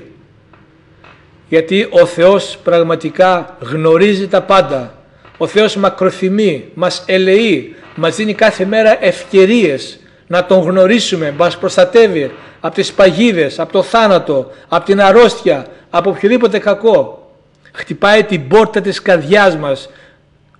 Γιατί 1.48 1.86
ο 1.90 2.06
Θεός 2.06 2.58
πραγματικά 2.64 3.56
γνωρίζει 3.60 4.28
τα 4.28 4.42
πάντα. 4.42 4.94
Ο 5.38 5.46
Θεός 5.46 5.76
μακροθυμεί, 5.76 6.64
μας 6.74 7.02
ελεεί, 7.06 7.74
μας 7.94 8.16
δίνει 8.16 8.34
κάθε 8.34 8.64
μέρα 8.64 9.04
ευκαιρίες 9.04 10.00
να 10.26 10.44
Τον 10.44 10.58
γνωρίσουμε, 10.60 11.34
μας 11.38 11.58
προστατεύει 11.58 12.30
από 12.60 12.74
τις 12.74 12.92
παγίδες, 12.92 13.58
από 13.58 13.72
το 13.72 13.82
θάνατο, 13.82 14.50
από 14.68 14.84
την 14.84 15.00
αρρώστια, 15.00 15.66
από 15.90 16.10
οποιοδήποτε 16.10 16.58
κακό. 16.58 17.30
Χτυπάει 17.72 18.24
την 18.24 18.48
πόρτα 18.48 18.80
της 18.80 19.02
καρδιάς 19.02 19.56
μας. 19.56 19.88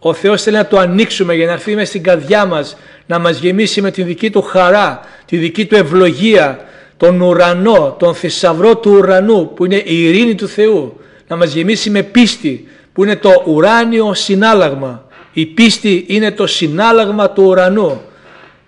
Ο 0.02 0.12
Θεός 0.12 0.42
θέλει 0.42 0.57
να 0.57 0.66
το 0.66 0.78
ανοίξουμε 0.78 1.35
για 1.35 1.47
να 1.47 1.52
έρθει 1.52 1.75
μέσα 1.75 1.87
στην 1.87 2.02
καρδιά 2.02 2.47
μας, 2.47 2.76
να 3.07 3.19
μας 3.19 3.38
γεμίσει 3.38 3.80
με 3.80 3.90
την 3.90 4.07
δική 4.07 4.30
Του 4.30 4.42
χαρά, 4.42 5.00
τη 5.26 5.37
δική 5.37 5.66
Του 5.66 5.76
ευλογία, 5.76 6.64
τον 6.97 7.21
ουρανό, 7.21 7.97
τον 7.99 8.14
θησαυρό 8.14 8.76
του 8.76 8.90
ουρανού 8.90 9.54
που 9.54 9.64
είναι 9.64 9.83
η 9.85 10.04
ειρήνη 10.04 10.35
του 10.35 10.49
Θεού, 10.49 11.00
να 11.26 11.37
μας 11.37 11.52
γεμίσει 11.52 11.90
με 11.90 12.02
πίστη 12.02 12.69
που 12.92 13.04
είναι 13.04 13.16
το 13.16 13.42
ουράνιο 13.47 14.14
συνάλλαγμα. 14.14 15.04
Η 15.33 15.47
πίστη 15.47 16.04
είναι 16.09 16.30
το 16.30 16.47
συνάλλαγμα 16.47 17.30
του 17.30 17.42
ουρανού. 17.42 18.00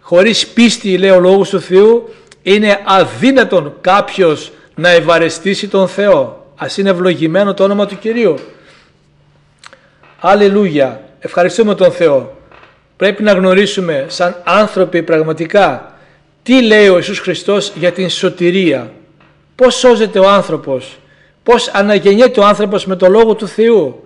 Χωρίς 0.01 0.47
πίστη, 0.47 0.99
λέει 0.99 1.11
ο 1.11 1.21
Λόγος 1.21 1.49
του 1.49 1.61
Θεού, 1.61 2.09
είναι 2.43 2.81
αδύνατον 2.85 3.75
κάποιος 3.81 4.53
να 4.75 4.89
ευαρεστήσει 4.89 5.69
τον 5.69 5.89
Θεό. 5.89 6.47
Ας 6.57 6.77
είναι 6.77 6.91
ευλογημένο 6.91 7.55
το 7.55 7.65
όνομα 7.65 7.87
του 7.87 7.99
Κυρίου. 7.99 8.39
Αλληλούια. 10.21 11.01
Ευχαριστούμε 11.25 11.75
τον 11.75 11.93
Θεό. 11.93 12.37
Πρέπει 12.97 13.23
να 13.23 13.33
γνωρίσουμε 13.33 14.05
σαν 14.09 14.37
άνθρωποι 14.45 15.03
πραγματικά 15.03 15.95
τι 16.43 16.63
λέει 16.63 16.89
ο 16.89 16.97
Ιησούς 16.97 17.19
Χριστός 17.19 17.73
για 17.75 17.93
την 17.93 18.11
σωτηρία. 18.11 18.93
Πώς 19.55 19.75
σώζεται 19.75 20.19
ο 20.19 20.29
άνθρωπος. 20.29 20.99
Πώς 21.43 21.69
αναγεννιέται 21.69 22.41
ο 22.41 22.45
άνθρωπος 22.45 22.87
με 22.87 22.97
το 22.97 23.09
Λόγο 23.09 23.35
του 23.35 23.49
Θεού. 23.49 24.05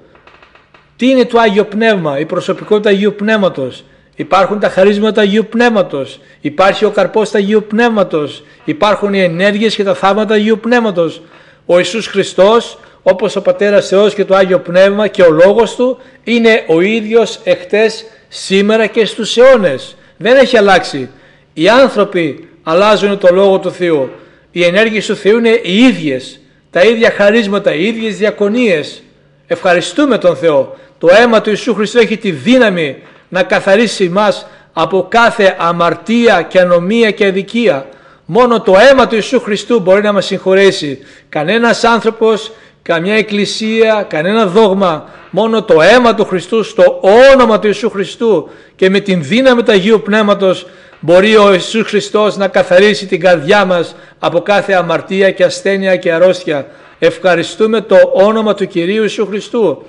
Τι 0.97 1.09
είναι 1.09 1.25
το 1.25 1.39
Άγιο 1.39 1.65
Πνεύμα, 1.65 2.19
η 2.19 2.25
προσωπικότητα 2.25 2.89
Αγίου 2.89 3.15
Πνεύματος. 3.15 3.85
Υπάρχουν 4.17 4.61
τα 4.61 4.69
χαρίσματα 4.69 5.21
Αγίου 5.21 5.47
Πνεύματος. 5.51 6.21
Υπάρχει 6.41 6.85
ο 6.85 6.91
καρπός 6.91 7.31
του 7.31 7.37
Αγίου 7.37 7.65
Πνεύματος. 7.69 8.43
Υπάρχουν 8.65 9.15
οι 9.15 9.21
ενέργειες 9.21 9.75
και 9.75 9.85
τα 9.85 9.95
θαύματα 9.95 10.35
Αγίου 10.35 10.59
Πνεύματος. 10.59 11.23
Ο 11.67 11.79
Ιησούς 11.79 12.07
Χριστός, 12.07 12.79
όπως 13.09 13.37
ο 13.37 13.43
Πατέρας 13.43 13.89
Θεός 13.89 14.15
και 14.15 14.25
το 14.25 14.35
Άγιο 14.35 14.59
Πνεύμα 14.59 15.09
και 15.09 15.23
ο 15.23 15.31
Λόγος 15.31 15.77
Του, 15.77 15.99
είναι 16.25 16.65
ο 16.67 16.81
ίδιος 16.81 17.41
εχθές, 17.45 18.05
σήμερα 18.29 18.87
και 18.87 19.05
στους 19.05 19.37
αιώνες. 19.37 19.97
Δεν 20.17 20.37
έχει 20.37 20.57
αλλάξει. 20.57 21.09
Οι 21.53 21.69
άνθρωποι 21.69 22.49
αλλάζουν 22.63 23.19
το 23.19 23.29
Λόγο 23.35 23.59
του 23.59 23.71
Θεού. 23.71 24.11
Οι 24.51 24.65
ενέργειες 24.65 25.07
του 25.07 25.17
Θεού 25.17 25.39
είναι 25.39 25.61
οι 25.63 25.79
ίδιες. 25.79 26.41
Τα 26.71 26.81
ίδια 26.83 27.11
χαρίσματα, 27.11 27.75
οι 27.75 27.87
ίδιες 27.87 28.17
διακονίες. 28.17 29.03
Ευχαριστούμε 29.47 30.19
τον 30.19 30.37
Θεό. 30.37 30.77
Το 30.99 31.09
αίμα 31.11 31.41
του 31.41 31.51
Ιησού 31.51 31.75
Χριστού 31.75 31.99
έχει 31.99 32.17
τη 32.17 32.31
δύναμη 32.31 32.97
να 33.29 33.43
καθαρίσει 33.43 34.09
μας 34.09 34.47
από 34.73 35.07
κάθε 35.09 35.57
αμαρτία 35.59 36.43
και 36.43 36.61
ανομία 36.61 37.11
και 37.11 37.27
αδικία. 37.27 37.87
Μόνο 38.25 38.61
το 38.61 38.75
αίμα 38.79 39.07
του 39.07 39.15
Ιησού 39.15 39.41
Χριστού 39.41 39.81
μπορεί 39.81 40.03
να 40.03 40.13
μας 40.13 40.27
συγχωρέσει. 40.27 40.99
Κανένας 41.29 41.85
άνθρωπος, 41.85 42.53
καμιά 42.87 43.15
εκκλησία, 43.15 44.07
κανένα 44.09 44.47
δόγμα. 44.47 45.09
Μόνο 45.31 45.63
το 45.63 45.81
αίμα 45.81 46.15
του 46.15 46.25
Χριστού 46.25 46.63
στο 46.63 47.01
όνομα 47.33 47.59
του 47.59 47.67
Ιησού 47.67 47.91
Χριστού 47.91 48.49
και 48.77 48.91
με 48.91 49.01
την 49.01 49.23
δύναμη 49.23 49.63
του 49.63 49.73
Αγίου 49.73 50.03
Πνεύματος 50.05 50.67
μπορεί 51.01 51.37
ο 51.37 51.53
Ιησούς 51.53 51.89
Χριστός 51.89 52.37
να 52.37 52.49
καθαρίσει 52.49 53.07
την 53.07 53.21
καρδιά 53.21 53.65
μας 53.65 53.97
από 54.19 54.41
κάθε 54.41 54.73
αμαρτία 54.73 55.31
και 55.31 55.45
ασθένεια 55.45 55.97
και 55.97 56.13
αρρώστια. 56.13 56.67
Ευχαριστούμε 56.99 57.81
το 57.81 57.97
όνομα 58.13 58.55
του 58.55 58.67
Κυρίου 58.67 59.03
Ιησού 59.03 59.27
Χριστού. 59.27 59.83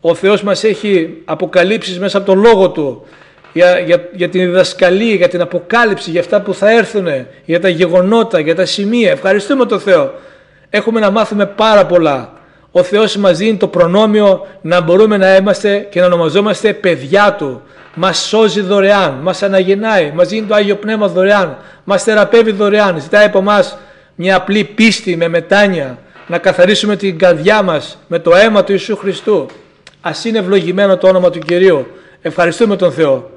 Ο 0.00 0.14
Θεός 0.14 0.42
μας 0.42 0.64
έχει 0.64 1.22
αποκαλύψεις 1.24 1.98
μέσα 1.98 2.18
από 2.18 2.26
τον 2.26 2.40
Λόγο 2.40 2.70
Του. 2.70 3.06
για, 3.52 3.78
για, 3.78 4.08
για 4.12 4.28
την 4.28 4.40
διδασκαλία, 4.40 5.14
για 5.14 5.28
την 5.28 5.40
αποκάλυψη, 5.40 6.10
για 6.10 6.20
αυτά 6.20 6.40
που 6.40 6.54
θα 6.54 6.70
έρθουν, 6.70 7.06
για 7.44 7.60
τα 7.60 7.68
γεγονότα, 7.68 8.40
για 8.40 8.54
τα 8.54 8.64
σημεία. 8.64 9.10
Ευχαριστούμε 9.10 9.66
τον 9.66 9.80
Θεό. 9.80 10.12
Έχουμε 10.70 11.00
να 11.00 11.10
μάθουμε 11.10 11.46
πάρα 11.46 11.86
πολλά. 11.86 12.32
Ο 12.70 12.82
Θεός 12.82 13.16
μας 13.16 13.38
δίνει 13.38 13.56
το 13.56 13.68
προνόμιο 13.68 14.46
να 14.60 14.80
μπορούμε 14.80 15.16
να 15.16 15.36
είμαστε 15.36 15.78
και 15.90 16.00
να 16.00 16.06
ονομαζόμαστε 16.06 16.72
παιδιά 16.72 17.34
Του. 17.38 17.62
Μας 17.94 18.18
σώζει 18.18 18.60
δωρεάν, 18.60 19.18
μας 19.22 19.42
αναγεννάει, 19.42 20.12
μας 20.14 20.28
δίνει 20.28 20.46
το 20.46 20.54
Άγιο 20.54 20.76
Πνεύμα 20.76 21.08
δωρεάν, 21.08 21.56
μας 21.84 22.02
θεραπεύει 22.02 22.52
δωρεάν. 22.52 23.00
Ζητάει 23.00 23.24
από 23.24 23.38
εμά 23.38 23.64
μια 24.14 24.36
απλή 24.36 24.64
πίστη 24.64 25.16
με 25.16 25.28
μετάνια, 25.28 25.98
να 26.26 26.38
καθαρίσουμε 26.38 26.96
την 26.96 27.18
καρδιά 27.18 27.62
μας 27.62 27.98
με 28.06 28.18
το 28.18 28.34
αίμα 28.34 28.64
του 28.64 28.72
Ιησού 28.72 28.96
Χριστού. 28.96 29.46
Ας 30.00 30.24
είναι 30.24 30.38
ευλογημένο 30.38 30.96
το 30.96 31.08
όνομα 31.08 31.30
του 31.30 31.38
Κυρίου. 31.38 31.86
Ευχαριστούμε 32.22 32.76
τον 32.76 32.92
Θεό. 32.92 33.30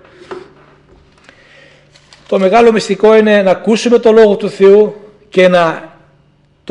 Το 2.28 2.40
μεγάλο 2.40 2.72
μυστικό 2.72 3.16
είναι 3.16 3.42
να 3.42 3.52
ακούσουμε 3.52 3.98
το 4.00 4.12
Λόγο 4.12 4.36
του 4.36 4.50
Θεού 4.50 4.96
και 5.30 5.48
να 5.48 5.92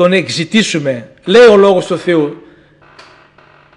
τον 0.01 0.13
εξητήσουμε. 0.13 1.09
Λέει 1.25 1.45
ο 1.45 1.55
Λόγος 1.57 1.85
του 1.85 1.97
Θεού, 1.97 2.35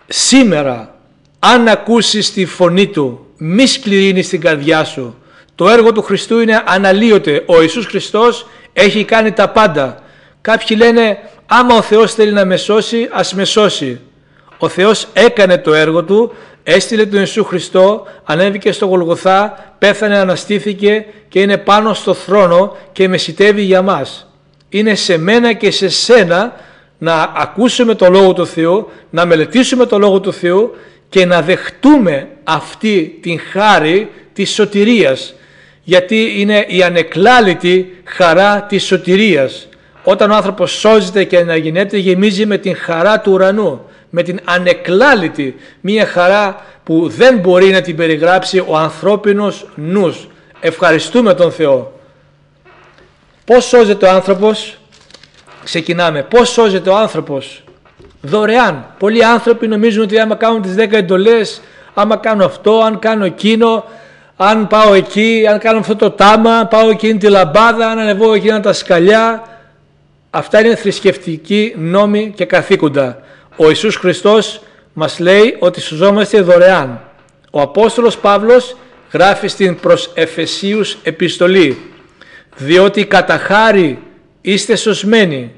σήμερα 0.06 0.94
αν 1.38 1.68
ακούσεις 1.68 2.32
τη 2.32 2.44
φωνή 2.46 2.86
Του, 2.86 3.26
μη 3.36 3.66
σκληρύνεις 3.66 4.28
την 4.28 4.40
καρδιά 4.40 4.84
σου. 4.84 5.18
Το 5.54 5.68
έργο 5.68 5.92
του 5.92 6.02
Χριστού 6.02 6.40
είναι 6.40 6.62
αναλύωτε. 6.66 7.42
Ο 7.46 7.60
Ιησούς 7.62 7.86
Χριστός 7.86 8.46
έχει 8.72 9.04
κάνει 9.04 9.32
τα 9.32 9.48
πάντα. 9.48 10.02
Κάποιοι 10.40 10.76
λένε 10.80 11.18
άμα 11.46 11.76
ο 11.76 11.82
Θεός 11.82 12.14
θέλει 12.14 12.32
να 12.32 12.44
με 12.44 12.56
σώσει 12.56 13.08
ας 13.12 13.34
με 13.34 13.44
σώσει. 13.44 14.00
Ο 14.58 14.68
Θεός 14.68 15.06
έκανε 15.12 15.58
το 15.58 15.74
έργο 15.74 16.04
Του, 16.04 16.34
έστειλε 16.62 17.06
τον 17.06 17.18
Ιησού 17.18 17.44
Χριστό, 17.44 18.06
ανέβηκε 18.24 18.72
στο 18.72 18.86
Γολγοθά, 18.86 19.74
πέθανε, 19.78 20.18
αναστήθηκε 20.18 21.06
και 21.28 21.40
είναι 21.40 21.58
πάνω 21.58 21.94
στο 21.94 22.14
θρόνο 22.14 22.76
και 22.92 23.08
μεσητεύει 23.08 23.62
για 23.62 23.82
μας. 23.82 24.28
Είναι 24.74 24.94
σε 24.94 25.18
μένα 25.18 25.52
και 25.52 25.70
σε 25.70 25.88
σένα 25.88 26.52
να 26.98 27.32
ακούσουμε 27.36 27.94
το 27.94 28.08
Λόγο 28.10 28.32
του 28.32 28.46
Θεού, 28.46 28.90
να 29.10 29.26
μελετήσουμε 29.26 29.86
το 29.86 29.98
Λόγο 29.98 30.20
του 30.20 30.32
Θεού 30.32 30.74
και 31.08 31.26
να 31.26 31.42
δεχτούμε 31.42 32.28
αυτή 32.44 33.18
την 33.22 33.40
χάρη 33.52 34.10
της 34.32 34.50
σωτηρίας 34.54 35.34
γιατί 35.82 36.40
είναι 36.40 36.64
η 36.68 36.82
ανεκλάλητη 36.82 38.00
χαρά 38.04 38.62
της 38.62 38.84
σωτηρίας. 38.84 39.68
Όταν 40.04 40.30
ο 40.30 40.34
άνθρωπος 40.34 40.72
σώζεται 40.72 41.24
και 41.24 41.36
αναγεννέται 41.36 41.96
γεμίζει 41.96 42.46
με 42.46 42.58
την 42.58 42.76
χαρά 42.76 43.20
του 43.20 43.32
ουρανού, 43.32 43.80
με 44.10 44.22
την 44.22 44.40
ανεκλάλητη, 44.44 45.54
μία 45.80 46.06
χαρά 46.06 46.64
που 46.84 47.08
δεν 47.08 47.38
μπορεί 47.38 47.70
να 47.70 47.80
την 47.80 47.96
περιγράψει 47.96 48.64
ο 48.66 48.76
ανθρώπινος 48.76 49.68
νους. 49.74 50.28
Ευχαριστούμε 50.60 51.34
τον 51.34 51.52
Θεό. 51.52 51.92
Πώς 53.44 53.64
σώζεται 53.64 54.06
ο 54.06 54.10
άνθρωπος, 54.10 54.78
ξεκινάμε, 55.64 56.22
πώς 56.22 56.48
σώζεται 56.48 56.90
ο 56.90 56.96
άνθρωπος, 56.96 57.64
δωρεάν. 58.20 58.94
Πολλοί 58.98 59.24
άνθρωποι 59.24 59.68
νομίζουν 59.68 60.02
ότι 60.02 60.18
άμα 60.18 60.34
κάνουν 60.34 60.62
τις 60.62 60.74
10 60.74 60.92
εντολές, 60.92 61.60
άμα 61.94 62.16
κάνω 62.16 62.44
αυτό, 62.44 62.80
αν 62.80 62.98
κάνω 62.98 63.24
εκείνο, 63.24 63.84
αν 64.36 64.66
πάω 64.66 64.94
εκεί, 64.94 65.46
αν 65.50 65.58
κάνω 65.58 65.78
αυτό 65.78 65.96
το 65.96 66.10
τάμα, 66.10 66.66
πάω 66.66 66.90
εκείνη 66.90 67.18
τη 67.18 67.28
λαμπάδα, 67.28 67.88
αν 67.88 67.98
ανεβώ 67.98 68.34
εκείνα 68.34 68.60
τα 68.60 68.72
σκαλιά. 68.72 69.42
Αυτά 70.30 70.60
είναι 70.60 70.76
θρησκευτικοί 70.76 71.74
νόμοι 71.76 72.32
και 72.36 72.44
καθήκοντα. 72.44 73.18
Ο 73.56 73.68
Ιησούς 73.68 73.96
Χριστός 73.96 74.60
μας 74.92 75.18
λέει 75.18 75.56
ότι 75.58 75.80
σωζόμαστε 75.80 76.40
δωρεάν. 76.40 77.00
Ο 77.50 77.60
Απόστολος 77.60 78.18
Παύλος 78.18 78.76
γράφει 79.12 79.48
στην 79.48 79.80
προς 79.80 80.10
Εφεσίους 80.14 80.96
επιστολή 81.02 81.93
διότι 82.56 83.04
κατά 83.04 83.38
χάρη 83.38 84.02
είστε 84.40 84.76
σωσμένοι 84.76 85.52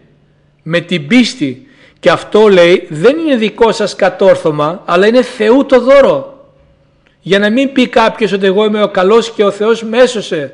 με 0.62 0.80
την 0.80 1.06
πίστη 1.06 1.66
και 2.00 2.10
αυτό 2.10 2.48
λέει 2.48 2.86
δεν 2.90 3.18
είναι 3.18 3.36
δικό 3.36 3.72
σας 3.72 3.94
κατόρθωμα 3.96 4.82
αλλά 4.84 5.06
είναι 5.06 5.22
Θεού 5.22 5.66
το 5.66 5.80
δώρο 5.80 6.36
για 7.26 7.38
να 7.38 7.50
μην 7.50 7.72
πει 7.72 7.88
κάποιος 7.88 8.32
ότι 8.32 8.46
εγώ 8.46 8.64
είμαι 8.64 8.82
ο 8.82 8.88
καλός 8.88 9.30
και 9.30 9.44
ο 9.44 9.50
Θεός 9.50 9.82
με 9.82 9.98
έσωσε. 9.98 10.52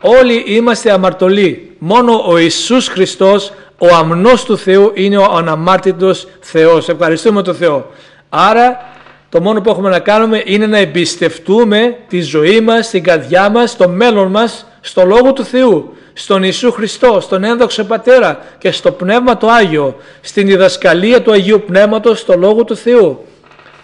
Όλοι 0.00 0.42
είμαστε 0.46 0.92
αμαρτωλοί. 0.92 1.76
Μόνο 1.78 2.22
ο 2.26 2.38
Ιησούς 2.38 2.88
Χριστός, 2.88 3.52
ο 3.78 3.94
αμνός 3.94 4.44
του 4.44 4.58
Θεού, 4.58 4.92
είναι 4.94 5.16
ο 5.16 5.24
αναμάρτητος 5.24 6.28
Θεός. 6.40 6.88
Ευχαριστούμε 6.88 7.42
τον 7.42 7.54
Θεό. 7.54 7.90
Άρα 8.28 8.92
το 9.28 9.40
μόνο 9.40 9.60
που 9.60 9.70
έχουμε 9.70 9.90
να 9.90 9.98
κάνουμε 9.98 10.42
είναι 10.44 10.66
να 10.66 10.78
εμπιστευτούμε 10.78 11.96
τη 12.08 12.20
ζωή 12.20 12.60
μας, 12.60 12.90
την 12.90 13.02
καρδιά 13.02 13.48
μας, 13.48 13.76
το 13.76 13.88
μέλλον 13.88 14.30
μας 14.30 14.66
στο 14.80 15.04
Λόγο 15.04 15.32
του 15.32 15.44
Θεού, 15.44 15.96
στον 16.12 16.42
Ιησού 16.42 16.72
Χριστό, 16.72 17.20
στον 17.20 17.44
ένδοξο 17.44 17.84
Πατέρα 17.84 18.44
και 18.58 18.70
στο 18.70 18.92
Πνεύμα 18.92 19.36
το 19.36 19.48
Άγιο, 19.48 19.96
στην 20.20 20.46
διδασκαλία 20.46 21.22
του 21.22 21.32
Αγίου 21.32 21.62
Πνεύματος, 21.66 22.18
στο 22.18 22.34
Λόγο 22.36 22.64
του 22.64 22.76
Θεού. 22.76 23.24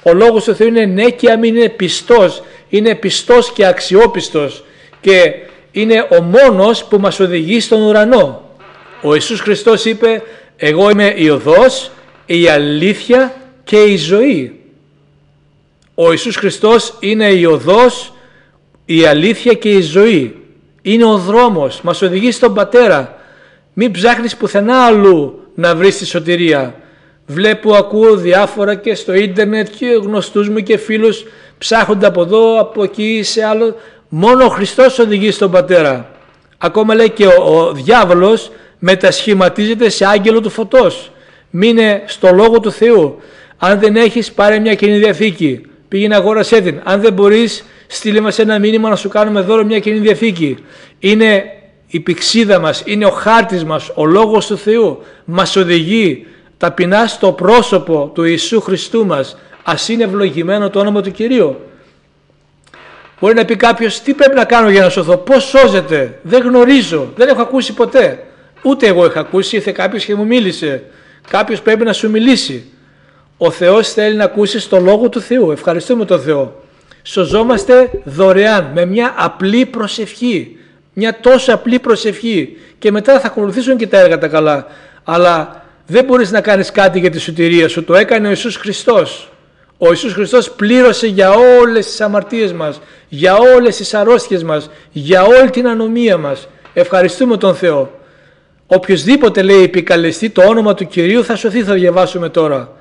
Ο 0.03 0.13
Λόγος 0.13 0.45
του 0.45 0.55
Θεού 0.55 0.67
είναι 0.67 0.85
ναι 0.85 1.11
και 1.11 1.31
αμήν 1.31 1.57
είναι 1.57 1.69
πιστός, 1.69 2.43
είναι 2.69 2.95
πιστός 2.95 3.53
και 3.53 3.67
αξιόπιστος 3.67 4.65
και 5.01 5.33
είναι 5.71 6.07
ο 6.11 6.23
μόνος 6.23 6.85
που 6.85 6.99
μας 6.99 7.21
οδηγεί 7.21 7.61
στον 7.61 7.83
ουρανό. 7.83 8.49
Ο 9.03 9.15
Ιησούς 9.15 9.41
Χριστός 9.41 9.85
είπε 9.85 10.23
εγώ 10.57 10.91
είμαι 10.91 11.15
η 11.17 11.29
οδός, 11.29 11.91
η 12.27 12.49
αλήθεια 12.49 13.35
και 13.65 13.83
η 13.83 13.97
ζωή. 13.97 14.61
Ο 15.95 16.11
Ιησούς 16.11 16.37
Χριστός 16.37 16.97
είναι 17.01 17.29
η 17.33 17.45
οδός, 17.45 18.13
η 18.85 19.05
αλήθεια 19.05 19.53
και 19.53 19.69
η 19.69 19.81
ζωή. 19.81 20.44
Είναι 20.87 21.05
ο 21.05 21.17
δρόμος, 21.17 21.81
μας 21.83 22.03
οδηγεί 22.03 22.31
στον 22.31 22.55
Πατέρα. 22.55 23.17
Μην 23.73 23.91
ψάχνεις 23.91 24.37
πουθενά 24.37 24.85
αλλού 24.85 25.41
να 25.55 25.75
βρεις 25.75 25.99
τη 25.99 26.07
σωτηρία. 26.07 26.75
Βλέπω, 27.27 27.75
ακούω 27.75 28.17
διάφορα 28.17 28.75
και 28.75 28.95
στο 28.95 29.15
ίντερνετ 29.15 29.69
και 29.79 29.87
γνωστούς 29.87 30.49
μου 30.49 30.59
και 30.59 30.77
φίλους 30.77 31.25
ψάχνονται 31.59 32.07
από 32.07 32.23
εδώ, 32.23 32.61
από 32.61 32.83
εκεί, 32.83 33.21
σε 33.23 33.45
άλλο. 33.45 33.77
Μόνο 34.09 34.45
ο 34.45 34.49
Χριστός 34.49 34.99
οδηγεί 34.99 35.31
στον 35.31 35.51
Πατέρα. 35.51 36.11
Ακόμα 36.59 36.95
λέει 36.95 37.11
και 37.11 37.27
ο, 37.27 37.59
ο 37.59 37.73
διάβολος 37.73 38.51
μετασχηματίζεται 38.79 39.89
σε 39.89 40.07
άγγελο 40.07 40.41
του 40.41 40.51
φωτός. 40.51 41.13
Μείνε 41.51 42.03
στο 42.07 42.31
Λόγο 42.33 42.61
του 42.61 42.73
Θεού. 42.73 43.17
Αν 43.57 43.79
δεν 43.79 43.97
έχεις 43.97 44.33
πάρε 44.33 44.59
μια 44.59 44.75
Κοινή 44.75 44.99
Διαθήκη. 44.99 45.67
Πήγαινε 45.89 46.15
αγόρασέ 46.15 46.61
την. 46.61 46.81
Αν 46.85 47.01
δεν 47.01 47.13
μπορείς 47.13 47.65
στείλε 47.87 48.21
μας 48.21 48.39
ένα 48.39 48.59
μήνυμα 48.59 48.89
να 48.89 48.97
σου 48.97 49.09
κάνουμε 49.09 49.41
δώρο 49.41 49.65
μια 49.65 49.79
Κοινή 49.79 49.99
Διαθήκη. 49.99 50.57
Είναι 50.99 51.45
η 51.87 52.01
πηξίδα 52.01 52.59
μας, 52.59 52.83
είναι 52.85 53.07
ο 53.07 53.11
χάρτης 53.11 53.65
μας, 53.65 53.91
ο 53.95 54.07
Λόγος 54.07 54.47
του 54.47 54.57
Θεού. 54.57 55.03
Μας 55.25 55.57
οδηγεί 55.57 56.27
ταπεινάς 56.59 57.11
στο 57.11 57.33
πρόσωπο 57.33 58.11
του 58.15 58.25
Ιησού 58.25 58.61
Χριστού 58.61 59.07
μας. 59.07 59.37
Ας 59.63 59.89
είναι 59.89 60.05
ευλογημένο 60.05 60.71
το 60.71 60.81
όνομα 60.81 61.03
του 61.03 61.11
Κυρίου. 61.11 61.57
Μπορεί 63.21 63.35
να 63.35 63.45
πει 63.45 63.57
κάποιος 63.57 64.01
τι 64.01 64.15
πρέπει 64.15 64.35
να 64.35 64.45
κάνω 64.45 64.71
για 64.71 64.83
να 64.83 64.89
σωθώ, 64.89 65.17
πώς 65.17 65.45
σώζεται, 65.45 66.19
δεν 66.23 66.43
γνωρίζω, 66.43 67.13
δεν 67.17 67.29
έχω 67.29 67.43
ακούσει 67.43 67.73
ποτέ. 67.75 68.27
Ούτε 68.63 68.87
εγώ 68.87 69.07
είχα 69.07 69.21
ακούσει, 69.21 69.57
ήρθε 69.57 69.73
κάποιος 69.73 70.05
και 70.05 70.15
μου 70.15 70.27
μίλησε. 70.27 70.83
Κάποιος 71.31 71.61
πρέπει 71.63 71.85
να 71.85 71.93
σου 71.93 72.11
μιλήσει. 72.11 72.65
Ο 73.37 73.51
Θεός 73.51 73.93
θέλει 73.93 74.17
να 74.17 74.25
ακούσεις 74.25 74.69
το 74.69 74.81
λόγο 74.81 75.09
του 75.09 75.21
Θεού. 75.21 75.51
Ευχαριστούμε 75.51 76.05
τον 76.05 76.21
Θεό. 76.21 76.64
Σωζόμαστε 77.07 77.91
δωρεάν 78.05 78.71
με 78.75 78.85
μια 78.85 79.15
απλή 79.17 79.67
προσευχή. 79.67 80.57
Μια 80.93 81.21
τόσο 81.21 81.55
απλή 81.55 81.79
προσευχή. 81.79 82.57
Και 82.79 82.91
μετά 82.91 83.21
θα 83.21 83.27
ακολουθήσουν 83.27 83.77
και 83.77 83.87
τα 83.87 83.99
έργα 83.99 84.19
τα 84.19 84.29
καλά. 84.29 84.67
Αλλά 85.05 85.65
δεν 85.87 86.05
μπορείς 86.05 86.31
να 86.31 86.41
κάνεις 86.41 86.71
κάτι 86.71 86.99
για 86.99 87.11
τη 87.11 87.19
σωτηρία 87.19 87.69
σου. 87.69 87.85
Το 87.85 87.95
έκανε 87.95 88.27
ο 88.27 88.31
Ιησούς 88.31 88.57
Χριστός. 88.57 89.29
Ο 89.79 89.87
Ιησούς 89.89 90.13
Χριστός 90.13 90.51
πλήρωσε 90.51 91.07
για 91.07 91.31
όλες 91.61 91.87
τις 91.87 92.01
αμαρτίες 92.01 92.53
μας, 92.53 92.81
για 93.09 93.37
όλες 93.37 93.77
τις 93.77 93.95
αρρώστιες 93.95 94.43
μας, 94.43 94.71
για 94.93 95.25
όλη 95.25 95.51
την 95.51 95.69
ανομία 95.69 96.17
μας. 96.17 96.49
Ευχαριστούμε 96.75 97.37
τον 97.37 97.55
Θεό. 97.55 98.01
Οποιοςδήποτε 98.67 99.43
λέει 99.43 99.63
επικαλεστεί 99.63 100.31
το 100.31 100.43
όνομα 100.43 100.75
του 100.75 100.87
Κυρίου 100.87 101.25
θα 101.25 101.37
σωθεί, 101.37 101.63
θα 101.63 101.75
διαβάσουμε 101.75 102.29
τώρα. 102.29 102.74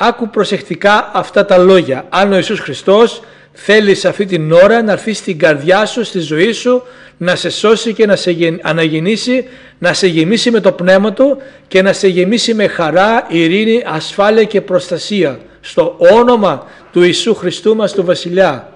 Άκου 0.00 0.30
προσεκτικά 0.30 1.10
αυτά 1.14 1.44
τα 1.44 1.56
λόγια. 1.56 2.06
Αν 2.08 2.32
ο 2.32 2.36
Ιησούς 2.36 2.60
Χριστός 2.60 3.22
θέλει 3.52 3.94
σε 3.94 4.08
αυτή 4.08 4.24
την 4.26 4.52
ώρα 4.52 4.82
να 4.82 4.92
έρθει 4.92 5.12
στην 5.12 5.38
καρδιά 5.38 5.86
σου, 5.86 6.04
στη 6.04 6.18
ζωή 6.18 6.52
σου, 6.52 6.82
να 7.16 7.36
σε 7.36 7.50
σώσει 7.50 7.92
και 7.92 8.06
να 8.06 8.16
σε 8.16 8.36
αναγεννήσει, 8.62 9.48
να 9.78 9.92
σε 9.92 10.06
γεμίσει 10.06 10.50
με 10.50 10.60
το 10.60 10.72
πνεύμα 10.72 11.12
του 11.12 11.38
και 11.68 11.82
να 11.82 11.92
σε 11.92 12.08
γεμίσει 12.08 12.54
με 12.54 12.66
χαρά, 12.66 13.26
ειρήνη, 13.28 13.82
ασφάλεια 13.86 14.44
και 14.44 14.60
προστασία. 14.60 15.38
Στο 15.60 15.96
όνομα 15.98 16.66
του 16.92 17.02
Ιησού 17.02 17.34
Χριστού 17.34 17.76
μας 17.76 17.92
του 17.92 18.04
Βασιλιά. 18.04 18.72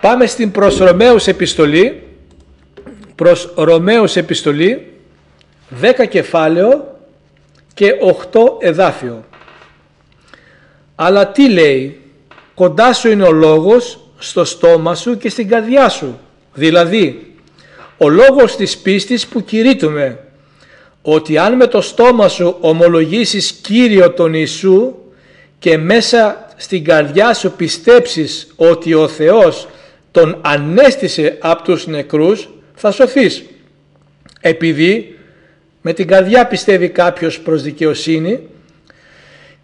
Πάμε 0.00 0.26
στην 0.26 0.50
προς 0.50 0.78
Ρωμαίους 0.78 1.26
επιστολή, 1.26 2.02
προς 3.14 3.52
Ρωμαίους 3.56 4.16
επιστολή, 4.16 4.92
10 5.80 6.06
κεφάλαιο 6.08 6.98
και 7.74 7.94
8 8.32 8.40
εδάφιο. 8.60 9.24
Αλλά 10.94 11.28
τι 11.28 11.50
λέει, 11.50 12.00
κοντά 12.54 12.92
σου 12.92 13.08
είναι 13.08 13.24
ο 13.24 13.32
λόγος, 13.32 13.98
στο 14.18 14.44
στόμα 14.44 14.94
σου 14.94 15.16
και 15.16 15.28
στην 15.28 15.48
καρδιά 15.48 15.88
σου. 15.88 16.18
Δηλαδή, 16.54 17.34
ο 17.98 18.08
λόγος 18.08 18.56
της 18.56 18.78
πίστης 18.78 19.26
που 19.26 19.44
κηρύττουμε, 19.44 20.18
ότι 21.02 21.38
αν 21.38 21.56
με 21.56 21.66
το 21.66 21.80
στόμα 21.80 22.28
σου 22.28 22.56
ομολογήσεις 22.60 23.52
Κύριο 23.52 24.10
τον 24.10 24.34
Ιησού 24.34 24.94
και 25.58 25.78
μέσα 25.78 26.48
στην 26.56 26.84
καρδιά 26.84 27.34
σου 27.34 27.52
πιστέψεις 27.52 28.52
ότι 28.56 28.94
ο 28.94 29.08
Θεός 29.08 29.68
τον 30.10 30.38
ανέστησε 30.40 31.36
από 31.40 31.62
τους 31.62 31.86
νεκρούς, 31.86 32.48
θα 32.74 32.90
σωθείς. 32.90 33.44
Επειδή 34.40 35.18
με 35.80 35.92
την 35.92 36.06
καρδιά 36.06 36.46
πιστεύει 36.46 36.88
κάποιος 36.88 37.40
προς 37.40 37.62
δικαιοσύνη 37.62 38.40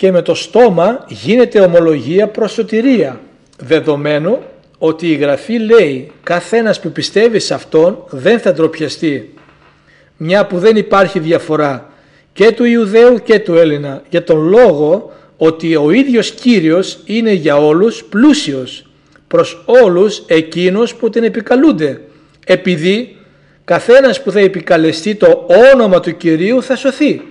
και 0.00 0.10
με 0.12 0.22
το 0.22 0.34
στόμα 0.34 1.04
γίνεται 1.08 1.60
ομολογία 1.60 2.28
προς 2.28 2.52
σωτηρία, 2.52 3.20
δεδομένου 3.58 4.38
ότι 4.78 5.10
η 5.10 5.14
Γραφή 5.14 5.58
λέει 5.58 6.10
καθένας 6.22 6.80
που 6.80 6.90
πιστεύει 6.90 7.38
σε 7.38 7.54
Αυτόν 7.54 8.04
δεν 8.10 8.38
θα 8.38 8.52
ντροπιαστεί, 8.52 9.34
μια 10.16 10.46
που 10.46 10.58
δεν 10.58 10.76
υπάρχει 10.76 11.18
διαφορά 11.18 11.92
και 12.32 12.52
του 12.52 12.64
Ιουδαίου 12.64 13.22
και 13.22 13.38
του 13.38 13.54
Έλληνα 13.54 14.02
για 14.10 14.24
τον 14.24 14.48
λόγο 14.48 15.12
ότι 15.36 15.76
ο 15.76 15.90
ίδιος 15.90 16.30
Κύριος 16.30 16.98
είναι 17.04 17.32
για 17.32 17.56
όλους 17.56 18.04
πλούσιος 18.04 18.86
προς 19.26 19.62
όλους 19.66 20.22
εκείνους 20.26 20.94
που 20.94 21.10
την 21.10 21.24
επικαλούνται 21.24 22.00
επειδή 22.46 23.16
καθένας 23.64 24.22
που 24.22 24.30
θα 24.30 24.40
επικαλεστεί 24.40 25.14
το 25.14 25.46
όνομα 25.72 26.00
του 26.00 26.16
Κυρίου 26.16 26.62
θα 26.62 26.76
σωθεί. 26.76 27.22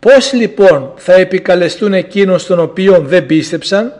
Πώς 0.00 0.32
λοιπόν 0.32 0.92
θα 0.96 1.12
επικαλεστούν 1.14 1.92
εκείνους 1.92 2.46
τον 2.46 2.58
οποίον 2.58 3.06
δεν 3.06 3.26
πίστεψαν 3.26 3.92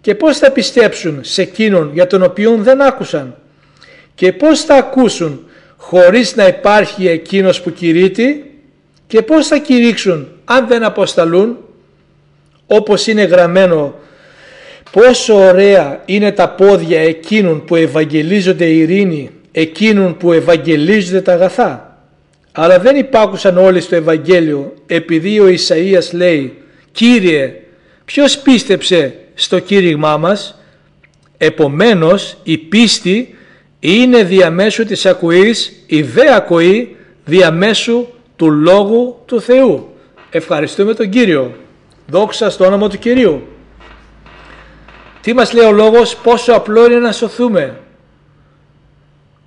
και 0.00 0.14
πώς 0.14 0.38
θα 0.38 0.50
πιστέψουν 0.50 1.18
σε 1.22 1.42
εκείνον 1.42 1.90
για 1.92 2.06
τον 2.06 2.22
οποίον 2.22 2.62
δεν 2.62 2.82
άκουσαν; 2.82 3.36
Και 4.14 4.32
πώς 4.32 4.60
θα 4.60 4.74
ακούσουν 4.74 5.44
χωρίς 5.76 6.36
να 6.36 6.46
υπάρχει 6.46 7.08
εκείνος 7.08 7.60
που 7.60 7.72
κηρύττει; 7.72 8.50
Και 9.06 9.22
πώς 9.22 9.46
θα 9.46 9.58
κηρύξουν 9.58 10.28
αν 10.44 10.66
δεν 10.66 10.84
αποσταλούν; 10.84 11.58
Όπως 12.66 13.06
είναι 13.06 13.22
γραμμένο 13.22 13.94
πόσο 14.90 15.34
ωραία 15.34 16.02
είναι 16.04 16.32
τα 16.32 16.48
πόδια 16.48 17.00
εκείνων 17.00 17.64
που 17.64 17.76
ευαγγελίζονται 17.76 18.64
ειρήνη 18.64 19.30
εκείνων 19.52 20.16
που 20.16 20.32
ευαγγελίζονται 20.32 21.20
τα 21.20 21.32
αγαθά 21.32 21.93
αλλά 22.56 22.78
δεν 22.78 22.96
υπάκουσαν 22.96 23.58
όλοι 23.58 23.80
στο 23.80 23.94
Ευαγγέλιο 23.94 24.74
επειδή 24.86 25.40
ο 25.40 25.46
Ισαΐας 25.46 26.12
λέει 26.12 26.56
«Κύριε, 26.92 27.54
ποιος 28.04 28.38
πίστεψε 28.38 29.14
στο 29.34 29.58
κήρυγμά 29.58 30.16
μας» 30.16 30.58
επομένως 31.38 32.36
η 32.42 32.58
πίστη 32.58 33.34
είναι 33.80 34.22
διαμέσου 34.22 34.84
της 34.84 35.06
ακοής, 35.06 35.84
η 35.86 36.02
δε 36.02 36.34
ακοή 36.34 36.96
διαμέσου 37.24 38.06
του 38.36 38.50
Λόγου 38.50 39.22
του 39.26 39.40
Θεού. 39.40 39.88
Ευχαριστούμε 40.30 40.94
τον 40.94 41.08
Κύριο. 41.08 41.54
Δόξα 42.06 42.50
στο 42.50 42.64
όνομα 42.64 42.88
του 42.88 42.98
Κυρίου. 42.98 43.42
Τι 45.20 45.32
μας 45.32 45.52
λέει 45.52 45.66
ο 45.66 45.72
Λόγος, 45.72 46.16
πόσο 46.16 46.52
απλό 46.52 46.84
είναι 46.84 46.98
να 46.98 47.12
σωθούμε. 47.12 47.80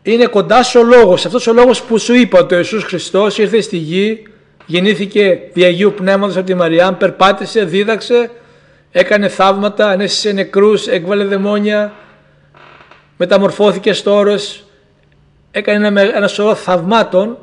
Είναι 0.01 0.25
κοντά 0.25 0.63
σου 0.63 0.79
ο 0.79 0.83
Λόγος, 0.83 1.25
αυτός 1.25 1.47
ο 1.47 1.53
Λόγος 1.53 1.81
που 1.81 1.97
σου 1.97 2.13
είπα 2.13 2.39
ότι 2.39 2.53
ο 2.53 2.57
Ιησούς 2.57 2.83
Χριστός 2.83 3.37
ήρθε 3.37 3.61
στη 3.61 3.77
γη, 3.77 4.23
γεννήθηκε 4.65 5.39
δι' 5.53 5.63
Αγίου 5.63 5.93
Πνεύματος 5.93 6.37
από 6.37 6.45
τη 6.45 6.53
Μαριάν, 6.53 6.97
περπάτησε, 6.97 7.63
δίδαξε, 7.63 8.29
έκανε 8.91 9.27
θαύματα, 9.27 9.89
ανέστησε 9.89 10.31
νεκρούς, 10.31 10.87
έκβαλε 10.87 11.23
δαιμόνια, 11.23 11.93
μεταμορφώθηκε 13.17 13.93
στο 13.93 14.15
όρος, 14.15 14.63
έκανε 15.51 15.87
ένα, 15.87 16.01
ένα 16.01 16.27
σωρό 16.27 16.55
θαυμάτων, 16.55 17.37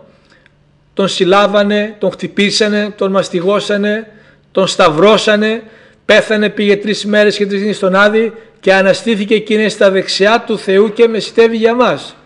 τον 0.95 1.09
συλλάβανε, 1.09 1.97
τον 1.99 2.11
χτυπήσανε, 2.11 2.95
τον 2.97 3.11
μαστιγώσανε, 3.11 4.07
τον 4.53 4.67
σταυρώσανε, 4.67 5.63
πέθανε, 6.05 6.49
πήγε 6.49 6.77
τρεις 6.77 7.05
μέρες 7.05 7.37
και 7.37 7.47
τρεις 7.47 7.59
νύχτες 7.59 7.77
στον 7.77 7.95
Άδη 7.95 8.33
και 8.61 8.75
αναστήθηκε 8.75 9.39
και 9.39 9.55
είναι 9.55 9.69
στα 9.69 9.91
δεξιά 9.91 10.45
του 10.47 10.59
Θεού 10.59 10.93
και 10.93 11.09
μεσητεύει 11.09 11.57
για 11.57 11.75
μας. 11.75 12.17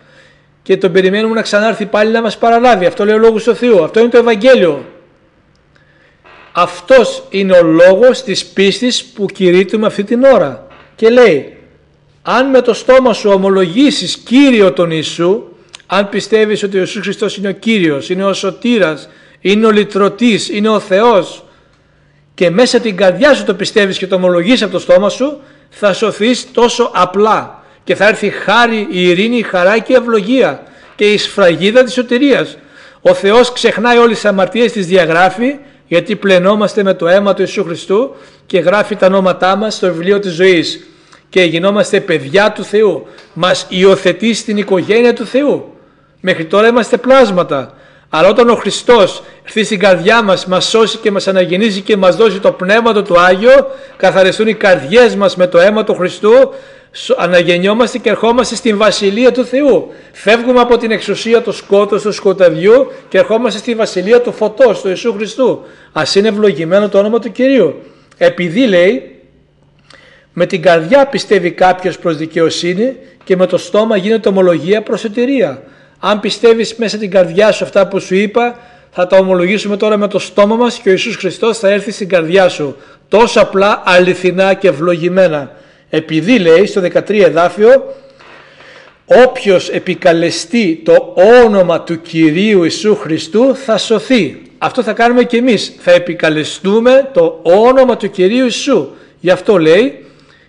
Και 0.69 0.77
τον 0.77 0.91
περιμένουμε 0.91 1.35
να 1.35 1.41
ξανάρθει 1.41 1.85
πάλι 1.85 2.11
να 2.11 2.21
μας 2.21 2.37
παραλάβει. 2.37 2.85
Αυτό 2.85 3.05
λέει 3.05 3.15
ο 3.15 3.17
Λόγος 3.17 3.43
του 3.43 3.55
Θεού. 3.55 3.83
Αυτό 3.83 3.99
είναι 3.99 4.09
το 4.09 4.17
Ευαγγέλιο. 4.17 4.85
Αυτός 6.51 7.23
είναι 7.29 7.53
ο 7.53 7.63
λόγος 7.63 8.23
της 8.23 8.45
πίστης 8.45 9.03
που 9.05 9.25
κηρύττουμε 9.25 9.87
αυτή 9.87 10.03
την 10.03 10.23
ώρα. 10.23 10.67
Και 10.95 11.09
λέει, 11.09 11.57
αν 12.21 12.49
με 12.49 12.61
το 12.61 12.73
στόμα 12.73 13.13
σου 13.13 13.29
ομολογήσεις 13.29 14.17
Κύριο 14.17 14.73
τον 14.73 14.91
Ιησού, 14.91 15.43
αν 15.85 16.09
πιστεύεις 16.09 16.63
ότι 16.63 16.77
ο 16.77 16.79
Ιησούς 16.79 17.01
Χριστός 17.01 17.37
είναι 17.37 17.47
ο 17.47 17.51
Κύριος, 17.51 18.09
είναι 18.09 18.25
ο 18.25 18.33
Σωτήρας, 18.33 19.09
είναι 19.39 19.65
ο 19.65 19.71
Λυτρωτής, 19.71 20.49
είναι 20.49 20.69
ο 20.69 20.79
Θεός 20.79 21.43
και 22.33 22.49
μέσα 22.49 22.79
την 22.79 22.95
καρδιά 22.95 23.33
σου 23.33 23.43
το 23.43 23.53
πιστεύεις 23.53 23.97
και 23.97 24.07
το 24.07 24.15
ομολογείς 24.15 24.61
από 24.61 24.71
το 24.71 24.79
στόμα 24.79 25.09
σου, 25.09 25.41
θα 25.69 25.93
σωθείς 25.93 26.51
τόσο 26.51 26.91
απλά 26.93 27.58
και 27.89 27.95
θα 27.95 28.07
έρθει 28.07 28.29
χάρη, 28.29 28.87
η 28.89 29.09
ειρήνη, 29.09 29.37
η 29.37 29.41
χαρά 29.41 29.79
και 29.79 29.93
η 29.93 29.95
ευλογία 29.95 30.63
και 30.95 31.11
η 31.11 31.17
σφραγίδα 31.17 31.83
της 31.83 31.93
σωτηρίας. 31.93 32.57
Ο 33.01 33.13
Θεός 33.13 33.51
ξεχνάει 33.51 33.97
όλες 33.97 34.15
τις 34.15 34.25
αμαρτίες, 34.25 34.71
τις 34.71 34.87
διαγράφει 34.87 35.57
γιατί 35.87 36.15
πλενόμαστε 36.15 36.83
με 36.83 36.93
το 36.93 37.07
αίμα 37.07 37.33
του 37.33 37.41
Ιησού 37.41 37.63
Χριστού 37.63 38.15
και 38.45 38.59
γράφει 38.59 38.95
τα 38.95 39.05
ονόματά 39.05 39.55
μας 39.55 39.75
στο 39.75 39.87
βιβλίο 39.87 40.19
της 40.19 40.33
ζωής 40.33 40.79
και 41.29 41.41
γινόμαστε 41.41 41.99
παιδιά 41.99 42.51
του 42.51 42.63
Θεού. 42.63 43.07
Μας 43.33 43.65
υιοθετεί 43.69 44.33
στην 44.33 44.57
οικογένεια 44.57 45.13
του 45.13 45.25
Θεού. 45.25 45.73
Μέχρι 46.19 46.45
τώρα 46.45 46.67
είμαστε 46.67 46.97
πλάσματα. 46.97 47.73
Αλλά 48.09 48.27
όταν 48.27 48.49
ο 48.49 48.55
Χριστός 48.55 49.23
έρθει 49.45 49.63
στην 49.63 49.79
καρδιά 49.79 50.23
μας, 50.23 50.45
μας 50.45 50.69
σώσει 50.69 50.97
και 50.97 51.11
μας 51.11 51.27
αναγεννήσει 51.27 51.81
και 51.81 51.97
μας 51.97 52.15
δώσει 52.15 52.39
το 52.39 52.51
πνεύμα 52.51 53.01
του 53.01 53.19
Άγιο, 53.19 53.67
καθαριστούν 53.97 54.47
οι 54.47 54.53
καρδιές 54.53 55.15
μας 55.15 55.35
με 55.35 55.47
το 55.47 55.59
αίμα 55.59 55.83
του 55.83 55.95
Χριστού, 55.95 56.53
αναγεννιόμαστε 57.17 57.97
και 57.97 58.09
ερχόμαστε 58.09 58.55
στην 58.55 58.77
Βασιλεία 58.77 59.31
του 59.31 59.45
Θεού. 59.45 59.91
Φεύγουμε 60.11 60.59
από 60.59 60.77
την 60.77 60.91
εξουσία 60.91 61.41
του 61.41 61.51
σκότους, 61.51 62.01
του 62.01 62.11
σκοταδιού 62.11 62.91
και 63.09 63.17
ερχόμαστε 63.17 63.59
στη 63.59 63.75
Βασιλεία 63.75 64.21
του 64.21 64.31
φωτός, 64.31 64.81
του 64.81 64.87
Ιησού 64.87 65.13
Χριστού. 65.13 65.65
Ας 65.91 66.15
είναι 66.15 66.27
ευλογημένο 66.27 66.89
το 66.89 66.97
όνομα 66.97 67.19
του 67.19 67.31
Κυρίου. 67.31 67.75
Επειδή 68.17 68.67
λέει, 68.67 69.19
με 70.33 70.45
την 70.45 70.61
καρδιά 70.61 71.05
πιστεύει 71.05 71.51
κάποιος 71.51 71.99
προς 71.99 72.17
δικαιοσύνη 72.17 72.95
και 73.23 73.35
με 73.35 73.45
το 73.45 73.57
στόμα 73.57 73.97
γίνεται 73.97 74.29
ομολογία 74.29 74.81
προς 74.81 74.99
σωτηρία. 74.99 75.63
Αν 75.99 76.19
πιστεύεις 76.19 76.75
μέσα 76.75 76.97
την 76.97 77.11
καρδιά 77.11 77.51
σου 77.51 77.63
αυτά 77.63 77.87
που 77.87 77.99
σου 77.99 78.15
είπα, 78.15 78.59
θα 78.91 79.07
τα 79.07 79.17
ομολογήσουμε 79.17 79.77
τώρα 79.77 79.97
με 79.97 80.07
το 80.07 80.19
στόμα 80.19 80.55
μας 80.55 80.77
και 80.77 80.89
ο 80.89 80.91
Ιησούς 80.91 81.15
Χριστός 81.15 81.57
θα 81.57 81.69
έρθει 81.69 81.91
στην 81.91 82.09
καρδιά 82.09 82.49
σου. 82.49 82.75
Τόσο 83.07 83.41
απλά, 83.41 83.81
αληθινά 83.85 84.53
και 84.53 84.67
ευλογημένα. 84.67 85.51
Επειδή 85.89 86.39
λέει 86.39 86.65
στο 86.65 86.81
13 86.81 87.09
εδάφιο, 87.09 87.95
όποιος 89.05 89.69
επικαλεστεί 89.69 90.81
το 90.85 91.13
όνομα 91.45 91.81
του 91.81 92.01
Κυρίου 92.01 92.63
Ιησού 92.63 92.95
Χριστού 92.95 93.55
θα 93.55 93.77
σωθεί. 93.77 94.41
Αυτό 94.57 94.83
θα 94.83 94.93
κάνουμε 94.93 95.23
και 95.23 95.37
εμείς. 95.37 95.75
Θα 95.79 95.91
επικαλεστούμε 95.91 97.09
το 97.13 97.39
όνομα 97.43 97.97
του 97.97 98.09
Κυρίου 98.09 98.43
Ιησού. 98.43 98.89
Γι' 99.19 99.29
αυτό 99.29 99.57
λέει, 99.57 100.05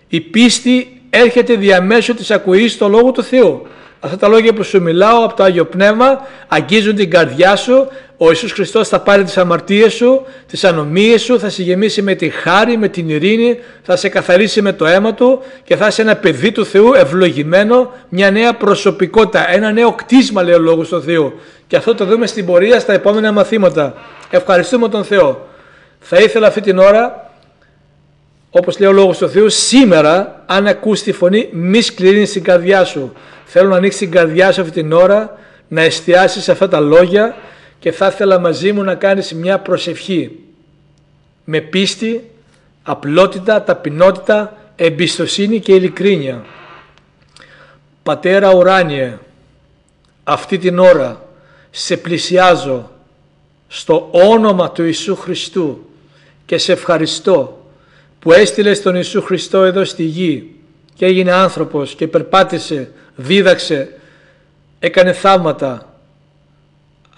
η 0.07 0.19
πίστη 0.21 1.01
έρχεται 1.09 1.55
διαμέσου 1.55 2.13
της 2.13 2.31
ακουής 2.31 2.71
στο 2.71 2.87
Λόγο 2.87 3.11
του 3.11 3.23
Θεού. 3.23 3.67
Αυτά 3.99 4.17
τα 4.17 4.27
λόγια 4.27 4.53
που 4.53 4.63
σου 4.63 4.81
μιλάω 4.81 5.23
από 5.23 5.35
το 5.35 5.43
Άγιο 5.43 5.65
Πνεύμα 5.65 6.27
αγγίζουν 6.47 6.95
την 6.95 7.09
καρδιά 7.09 7.55
σου. 7.55 7.87
Ο 8.23 8.27
Ιησούς 8.27 8.51
Χριστός 8.51 8.87
θα 8.87 8.99
πάρει 8.99 9.23
τις 9.23 9.37
αμαρτίες 9.37 9.93
σου, 9.93 10.25
τις 10.47 10.63
ανομίες 10.63 11.21
σου, 11.21 11.39
θα 11.39 11.49
σε 11.49 11.63
γεμίσει 11.63 12.01
με 12.01 12.13
τη 12.15 12.29
χάρη, 12.29 12.77
με 12.77 12.87
την 12.87 13.09
ειρήνη, 13.09 13.59
θα 13.81 13.95
σε 13.95 14.09
καθαρίσει 14.09 14.61
με 14.61 14.73
το 14.73 14.85
αίμα 14.85 15.13
Του 15.13 15.41
και 15.63 15.75
θα 15.75 15.87
είσαι 15.87 16.01
ένα 16.01 16.15
παιδί 16.15 16.51
του 16.51 16.65
Θεού 16.65 16.93
ευλογημένο, 16.93 17.91
μια 18.09 18.31
νέα 18.31 18.53
προσωπικότητα, 18.53 19.51
ένα 19.51 19.71
νέο 19.71 19.91
κτίσμα 19.91 20.43
λέει 20.43 20.53
ο 20.53 20.59
Λόγος 20.59 20.87
του 20.87 21.01
Θεού. 21.01 21.33
Και 21.67 21.75
αυτό 21.75 21.95
το 21.95 22.05
δούμε 22.05 22.27
στην 22.27 22.45
πορεία 22.45 22.79
στα 22.79 22.93
επόμενα 22.93 23.31
μαθήματα. 23.31 23.93
Ευχαριστούμε 24.29 24.89
τον 24.89 25.03
Θεό. 25.03 25.47
Θα 25.99 26.17
ήθελα 26.17 26.47
αυτή 26.47 26.61
την 26.61 26.77
ώρα 26.77 27.31
όπως 28.49 28.79
λέει 28.79 28.89
ο 28.89 28.93
Λόγος 28.93 29.17
του 29.17 29.29
Θεού, 29.29 29.49
σήμερα 29.49 30.43
αν 30.45 30.67
ακούς 30.67 31.01
τη 31.01 31.11
φωνή 31.11 31.49
μη 31.51 31.81
σκληρύνεις 31.81 32.31
την 32.31 32.43
καρδιά 32.43 32.83
σου. 32.83 33.13
Θέλω 33.45 33.69
να 33.69 33.75
ανοίξεις 33.75 33.99
την 33.99 34.11
καρδιά 34.11 34.51
σου 34.51 34.61
αυτή 34.61 34.81
την 34.81 34.91
ώρα, 34.91 35.37
να 35.67 35.81
εστιάσεις 35.81 36.43
σε 36.43 36.51
αυτά 36.51 36.67
τα 36.67 36.79
λόγια 36.79 37.35
και 37.81 37.91
θα 37.91 38.07
ήθελα 38.07 38.39
μαζί 38.39 38.71
μου 38.71 38.83
να 38.83 38.95
κάνεις 38.95 39.33
μια 39.33 39.59
προσευχή 39.59 40.39
με 41.43 41.59
πίστη, 41.59 42.29
απλότητα, 42.83 43.63
ταπεινότητα, 43.63 44.57
εμπιστοσύνη 44.75 45.59
και 45.59 45.73
ειλικρίνεια. 45.73 46.45
Πατέρα 48.03 48.53
ουράνιε, 48.53 49.17
αυτή 50.23 50.57
την 50.57 50.79
ώρα 50.79 51.25
σε 51.71 51.97
πλησιάζω 51.97 52.91
στο 53.67 54.09
όνομα 54.11 54.71
του 54.71 54.83
Ιησού 54.83 55.15
Χριστού 55.15 55.85
και 56.45 56.57
σε 56.57 56.71
ευχαριστώ 56.71 57.65
που 58.19 58.31
έστειλες 58.31 58.81
τον 58.81 58.95
Ιησού 58.95 59.21
Χριστό 59.21 59.63
εδώ 59.63 59.85
στη 59.85 60.03
γη 60.03 60.55
και 60.93 61.05
έγινε 61.05 61.31
άνθρωπος 61.31 61.95
και 61.95 62.07
περπάτησε, 62.07 62.91
δίδαξε, 63.15 63.99
έκανε 64.79 65.13
θαύματα, 65.13 65.90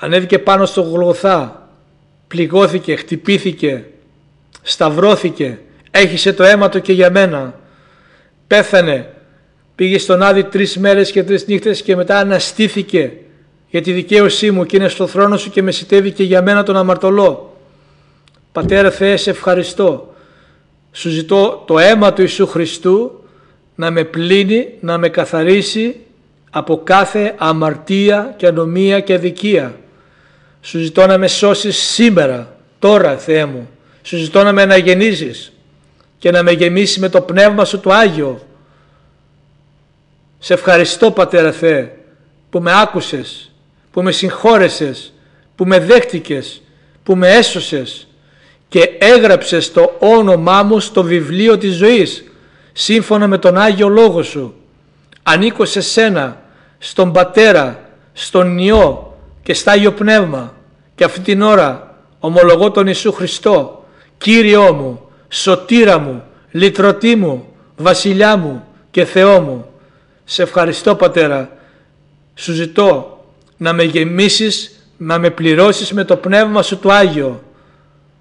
ανέβηκε 0.04 0.40
πάνω 0.40 0.66
στο 0.66 0.82
Γολγοθά, 0.82 1.70
πληγώθηκε, 2.28 2.96
χτυπήθηκε, 2.96 3.86
σταυρώθηκε, 4.62 5.60
έχισε 5.92 6.34
το 6.34 6.44
αίμα 6.44 6.70
του 6.70 6.82
και 6.82 6.94
για 6.94 7.12
μένα, 7.12 7.60
πέθανε, 8.48 9.14
πήγε 9.76 9.98
στον 9.98 10.22
Άδη 10.22 10.44
τρεις 10.44 10.78
μέρες 10.78 11.12
και 11.12 11.24
τρεις 11.24 11.48
νύχτες 11.48 11.82
και 11.82 11.96
μετά 11.96 12.18
αναστήθηκε 12.18 13.12
για 13.70 13.82
τη 13.82 13.92
δικαίωσή 13.92 14.52
μου 14.52 14.66
και 14.66 14.76
είναι 14.76 14.88
στο 14.88 15.08
θρόνο 15.08 15.38
σου 15.38 15.50
και 15.50 15.62
με 15.62 15.72
και 16.16 16.24
για 16.24 16.42
μένα 16.42 16.64
τον 16.64 16.76
αμαρτωλό. 16.76 17.58
Πατέρα 18.52 18.92
Θεέ, 18.92 19.18
σε 19.18 19.30
ευχαριστώ. 19.30 20.14
Σου 20.92 21.10
ζητώ 21.10 21.64
το 21.68 21.80
αίμα 21.80 22.14
του 22.14 22.22
Ιησού 22.22 22.48
Χριστού 22.48 23.24
να 23.76 23.92
με 23.92 24.04
πλύνει, 24.04 24.68
να 24.80 24.98
με 24.98 25.10
καθαρίσει 25.10 25.96
από 26.50 26.82
κάθε 26.84 27.36
αμαρτία 27.38 28.34
και 28.38 28.48
ανομία 28.48 29.00
και 29.00 29.14
αδικία. 29.14 29.78
Σου 30.66 30.80
ζητώ 30.80 31.06
να 31.06 31.18
με 31.18 31.28
σώσεις 31.28 31.78
σήμερα, 31.78 32.56
τώρα 32.80 33.18
Θεέ 33.18 33.46
μου. 33.46 33.70
Σου 34.02 34.18
ζητώ 34.18 34.44
να 34.44 34.52
με 34.52 34.62
αναγεννήσεις 34.62 35.52
και 36.18 36.32
να 36.32 36.44
με 36.44 36.52
γεμίσει 36.52 37.00
με 37.00 37.10
το 37.10 37.22
Πνεύμα 37.22 37.66
Σου 37.66 37.80
το 37.80 37.90
Άγιο. 37.92 38.48
Σε 40.40 40.54
ευχαριστώ 40.54 41.12
Πατέρα 41.12 41.52
Θεέ 41.52 41.92
που 42.50 42.60
με 42.60 42.72
άκουσες, 42.82 43.52
που 43.92 44.02
με 44.02 44.12
συγχώρεσες, 44.12 45.14
που 45.56 45.66
με 45.66 45.80
δέχτηκες, 45.80 46.62
που 47.04 47.16
με 47.16 47.32
έσωσες 47.32 48.08
και 48.68 48.92
έγραψες 49.00 49.72
το 49.72 49.96
όνομά 50.00 50.64
μου 50.64 50.80
στο 50.80 51.04
βιβλίο 51.04 51.58
της 51.58 51.76
ζωής 51.76 52.24
σύμφωνα 52.74 53.28
με 53.28 53.38
τον 53.38 53.58
Άγιο 53.58 53.88
Λόγο 53.88 54.24
Σου. 54.24 54.56
Ανήκω 55.24 55.66
σε 55.66 55.82
Σένα, 55.82 56.42
στον 56.78 57.12
Πατέρα, 57.12 57.90
στον 58.14 58.58
Υιό 58.58 59.13
και 59.44 59.54
στα 59.54 59.72
Άγιο 59.72 59.92
Πνεύμα. 59.92 60.54
Και 60.96 61.04
αυτή 61.04 61.20
την 61.20 61.42
ώρα 61.42 61.98
ομολογώ 62.20 62.72
τον 62.72 62.88
Ιησού 62.88 63.12
Χριστό, 63.12 63.86
Κύριό 64.18 64.74
μου, 64.74 65.02
Σωτήρα 65.30 66.00
μου, 66.00 66.24
Λυτρωτή 66.52 67.16
μου, 67.16 67.48
Βασιλιά 67.78 68.38
μου 68.38 68.64
και 68.92 69.06
Θεό 69.06 69.42
μου. 69.42 69.66
Σε 70.24 70.42
ευχαριστώ 70.42 70.96
Πατέρα, 70.96 71.50
σου 72.36 72.54
ζητώ 72.54 73.24
να 73.58 73.74
με 73.74 73.84
γεμίσεις, 73.84 74.88
να 74.98 75.20
με 75.20 75.30
πληρώσεις 75.30 75.92
με 75.92 76.04
το 76.04 76.16
Πνεύμα 76.16 76.62
Σου 76.62 76.78
το 76.78 76.90
Άγιο, 76.90 77.44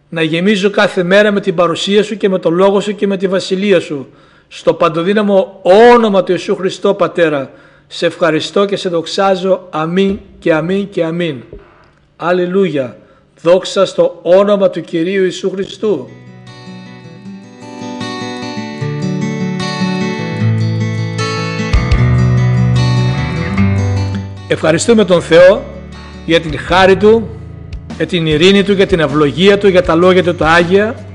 να 0.08 0.22
γεμίζω 0.22 0.70
κάθε 0.70 1.02
μέρα 1.02 1.30
με 1.30 1.40
την 1.40 1.54
παρουσία 1.54 2.02
Σου 2.02 2.16
και 2.16 2.28
με 2.28 2.38
το 2.38 2.50
Λόγο 2.50 2.80
Σου 2.80 2.94
και 2.94 3.06
με 3.06 3.16
τη 3.16 3.28
Βασιλεία 3.28 3.80
Σου, 3.80 4.08
στο 4.48 4.74
παντοδύναμο 4.74 5.60
όνομα 5.92 6.22
του 6.22 6.32
Ιησού 6.32 6.56
Χριστό 6.56 6.94
Πατέρα, 6.94 7.50
σε 7.94 8.06
ευχαριστώ 8.06 8.64
και 8.64 8.76
σε 8.76 8.88
δοξάζω 8.88 9.66
αμήν 9.70 10.18
και 10.38 10.54
αμήν 10.54 10.88
και 10.88 11.04
αμήν. 11.04 11.42
Αλληλούια. 12.16 12.96
Δόξα 13.42 13.86
στο 13.86 14.20
όνομα 14.22 14.70
του 14.70 14.80
Κυρίου 14.80 15.22
Ιησού 15.22 15.50
Χριστού. 15.50 16.08
Ευχαριστούμε 24.48 25.04
τον 25.04 25.22
Θεό 25.22 25.62
για 26.26 26.40
την 26.40 26.58
χάρη 26.58 26.96
Του, 26.96 27.28
για 27.96 28.06
την 28.06 28.26
ειρήνη 28.26 28.62
Του, 28.62 28.72
για 28.72 28.86
την 28.86 29.00
ευλογία 29.00 29.58
Του, 29.58 29.68
για 29.68 29.82
τα 29.82 29.94
λόγια 29.94 30.22
Του 30.22 30.34
τα 30.34 30.48
Άγια. 30.48 31.06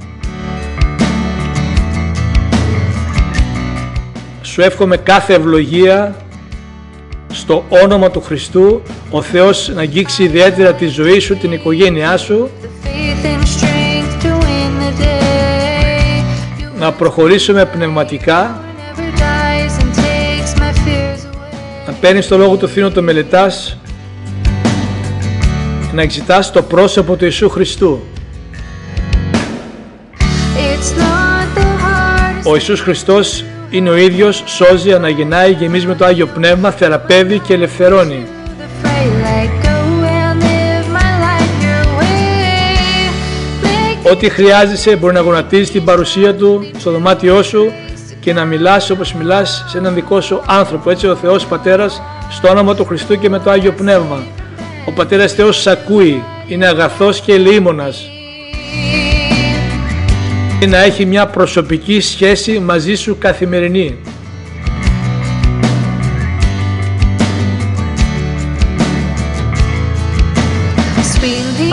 Σου 4.42 4.62
εύχομαι 4.62 4.98
κάθε 4.98 5.34
ευλογία 5.34 6.27
στο 7.32 7.66
όνομα 7.70 8.12
του 8.12 8.22
Χριστού 8.22 8.82
ο 9.10 9.22
Θεός 9.22 9.72
να 9.74 9.82
αγγίξει 9.82 10.24
ιδιαίτερα 10.24 10.74
τη 10.74 10.88
ζωή 10.88 11.20
σου, 11.20 11.38
την 11.38 11.52
οικογένειά 11.52 12.18
σου. 12.18 12.50
Να 16.80 16.92
προχωρήσουμε 16.92 17.66
πνευματικά. 17.66 18.62
Να 21.88 21.94
παίρνεις 21.94 22.28
το 22.28 22.38
λόγο 22.38 22.56
του 22.56 22.68
Θεού, 22.68 22.92
το 22.92 23.02
μελετάς. 23.02 23.78
Να 25.92 26.02
εξητάς 26.02 26.52
το 26.52 26.62
πρόσωπο 26.62 27.16
του 27.16 27.24
Ιησού 27.24 27.50
Χριστού. 27.50 28.02
Ο 32.44 32.54
Ιησούς 32.54 32.82
Χριστός 32.82 33.44
είναι 33.70 33.90
ο 33.90 33.96
ίδιος, 33.96 34.44
σώζει, 34.46 34.94
αναγεννάει, 34.94 35.52
γεμίζει 35.52 35.86
με 35.88 35.96
το 35.96 36.06
Άγιο 36.06 36.28
Πνεύμα, 36.28 36.72
θεραπεύει 36.72 37.40
και 37.40 37.54
ελευθερώνει. 37.54 38.26
Ό,τι 44.12 44.30
χρειάζεσαι 44.30 44.96
μπορεί 44.96 45.14
να 45.14 45.20
γονατίζεις 45.20 45.72
την 45.72 45.84
παρουσία 45.84 46.36
Του 46.36 46.72
στο 46.78 46.92
δωμάτιό 46.92 47.44
σου 47.44 47.72
και 48.20 48.34
να 48.34 48.46
μιλάς 48.46 48.90
όπως 48.90 49.14
μιλάς 49.14 49.66
σε 49.68 49.78
έναν 49.78 49.94
δικό 49.94 50.22
σου 50.22 50.42
άνθρωπο. 50.46 50.90
Έτσι 50.90 51.08
ο 51.08 51.16
Θεός 51.16 51.46
Πατέρας 51.46 52.02
στο 52.30 52.50
όνομα 52.50 52.76
του 52.76 52.86
Χριστού 52.86 53.20
και 53.20 53.30
με 53.30 53.40
το 53.40 53.50
Άγιο 53.50 53.72
Πνεύμα. 53.72 54.24
Ο 54.88 54.92
Πατέρας 54.92 55.34
Θεός 55.34 55.62
σ' 55.62 55.68
ακούει, 55.68 56.24
είναι 56.48 56.68
αγαθός 56.68 57.22
και 57.22 57.34
ελεήμονας 57.34 58.10
να 60.66 60.84
έχει 60.84 61.06
μια 61.06 61.28
προσωπική 61.28 62.02
σχέση 62.02 62.60
μαζί 62.60 62.96
σου 62.96 63.18
καθημερινή. 63.20 63.98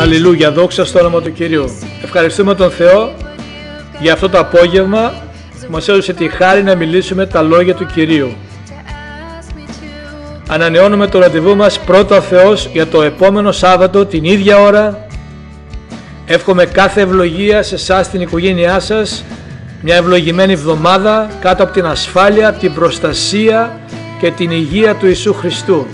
Αλληλούια, 0.00 0.52
δόξα 0.52 0.84
στο 0.84 0.98
όνομα 0.98 1.20
του 1.20 1.32
Κυρίου. 1.32 1.64
Ευχαριστούμε 2.02 2.54
τον 2.54 2.70
Θεό 2.70 3.12
για 4.00 4.12
αυτό 4.12 4.28
το 4.28 4.38
απόγευμα 4.38 5.12
που 5.60 5.70
μας 5.70 5.88
έδωσε 5.88 6.12
τη 6.12 6.28
χάρη 6.28 6.62
να 6.62 6.74
μιλήσουμε 6.74 7.26
τα 7.26 7.42
λόγια 7.42 7.74
του 7.74 7.86
Κυρίου. 7.86 8.32
Ανανεώνουμε 10.48 11.06
το 11.06 11.18
ραντεβού 11.18 11.56
μας 11.56 11.80
πρώτα 11.80 12.20
Θεός 12.20 12.68
για 12.72 12.86
το 12.86 13.02
επόμενο 13.02 13.52
Σάββατο 13.52 14.06
την 14.06 14.24
ίδια 14.24 14.58
ώρα 14.60 15.03
Εύχομαι 16.26 16.64
κάθε 16.64 17.00
ευλογία 17.00 17.62
σε 17.62 17.74
εσάς 17.74 18.10
την 18.10 18.20
οικογένειά 18.20 18.80
σας, 18.80 19.24
μια 19.80 19.96
ευλογημένη 19.96 20.52
εβδομάδα 20.52 21.30
κάτω 21.40 21.62
από 21.62 21.72
την 21.72 21.86
ασφάλεια, 21.86 22.52
την 22.52 22.74
προστασία 22.74 23.80
και 24.20 24.30
την 24.30 24.50
υγεία 24.50 24.94
του 24.94 25.06
Ιησού 25.06 25.34
Χριστού. 25.34 25.86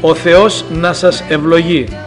Ο 0.00 0.14
Θεός 0.14 0.64
να 0.70 0.92
σας 0.92 1.24
ευλογεί. 1.28 2.03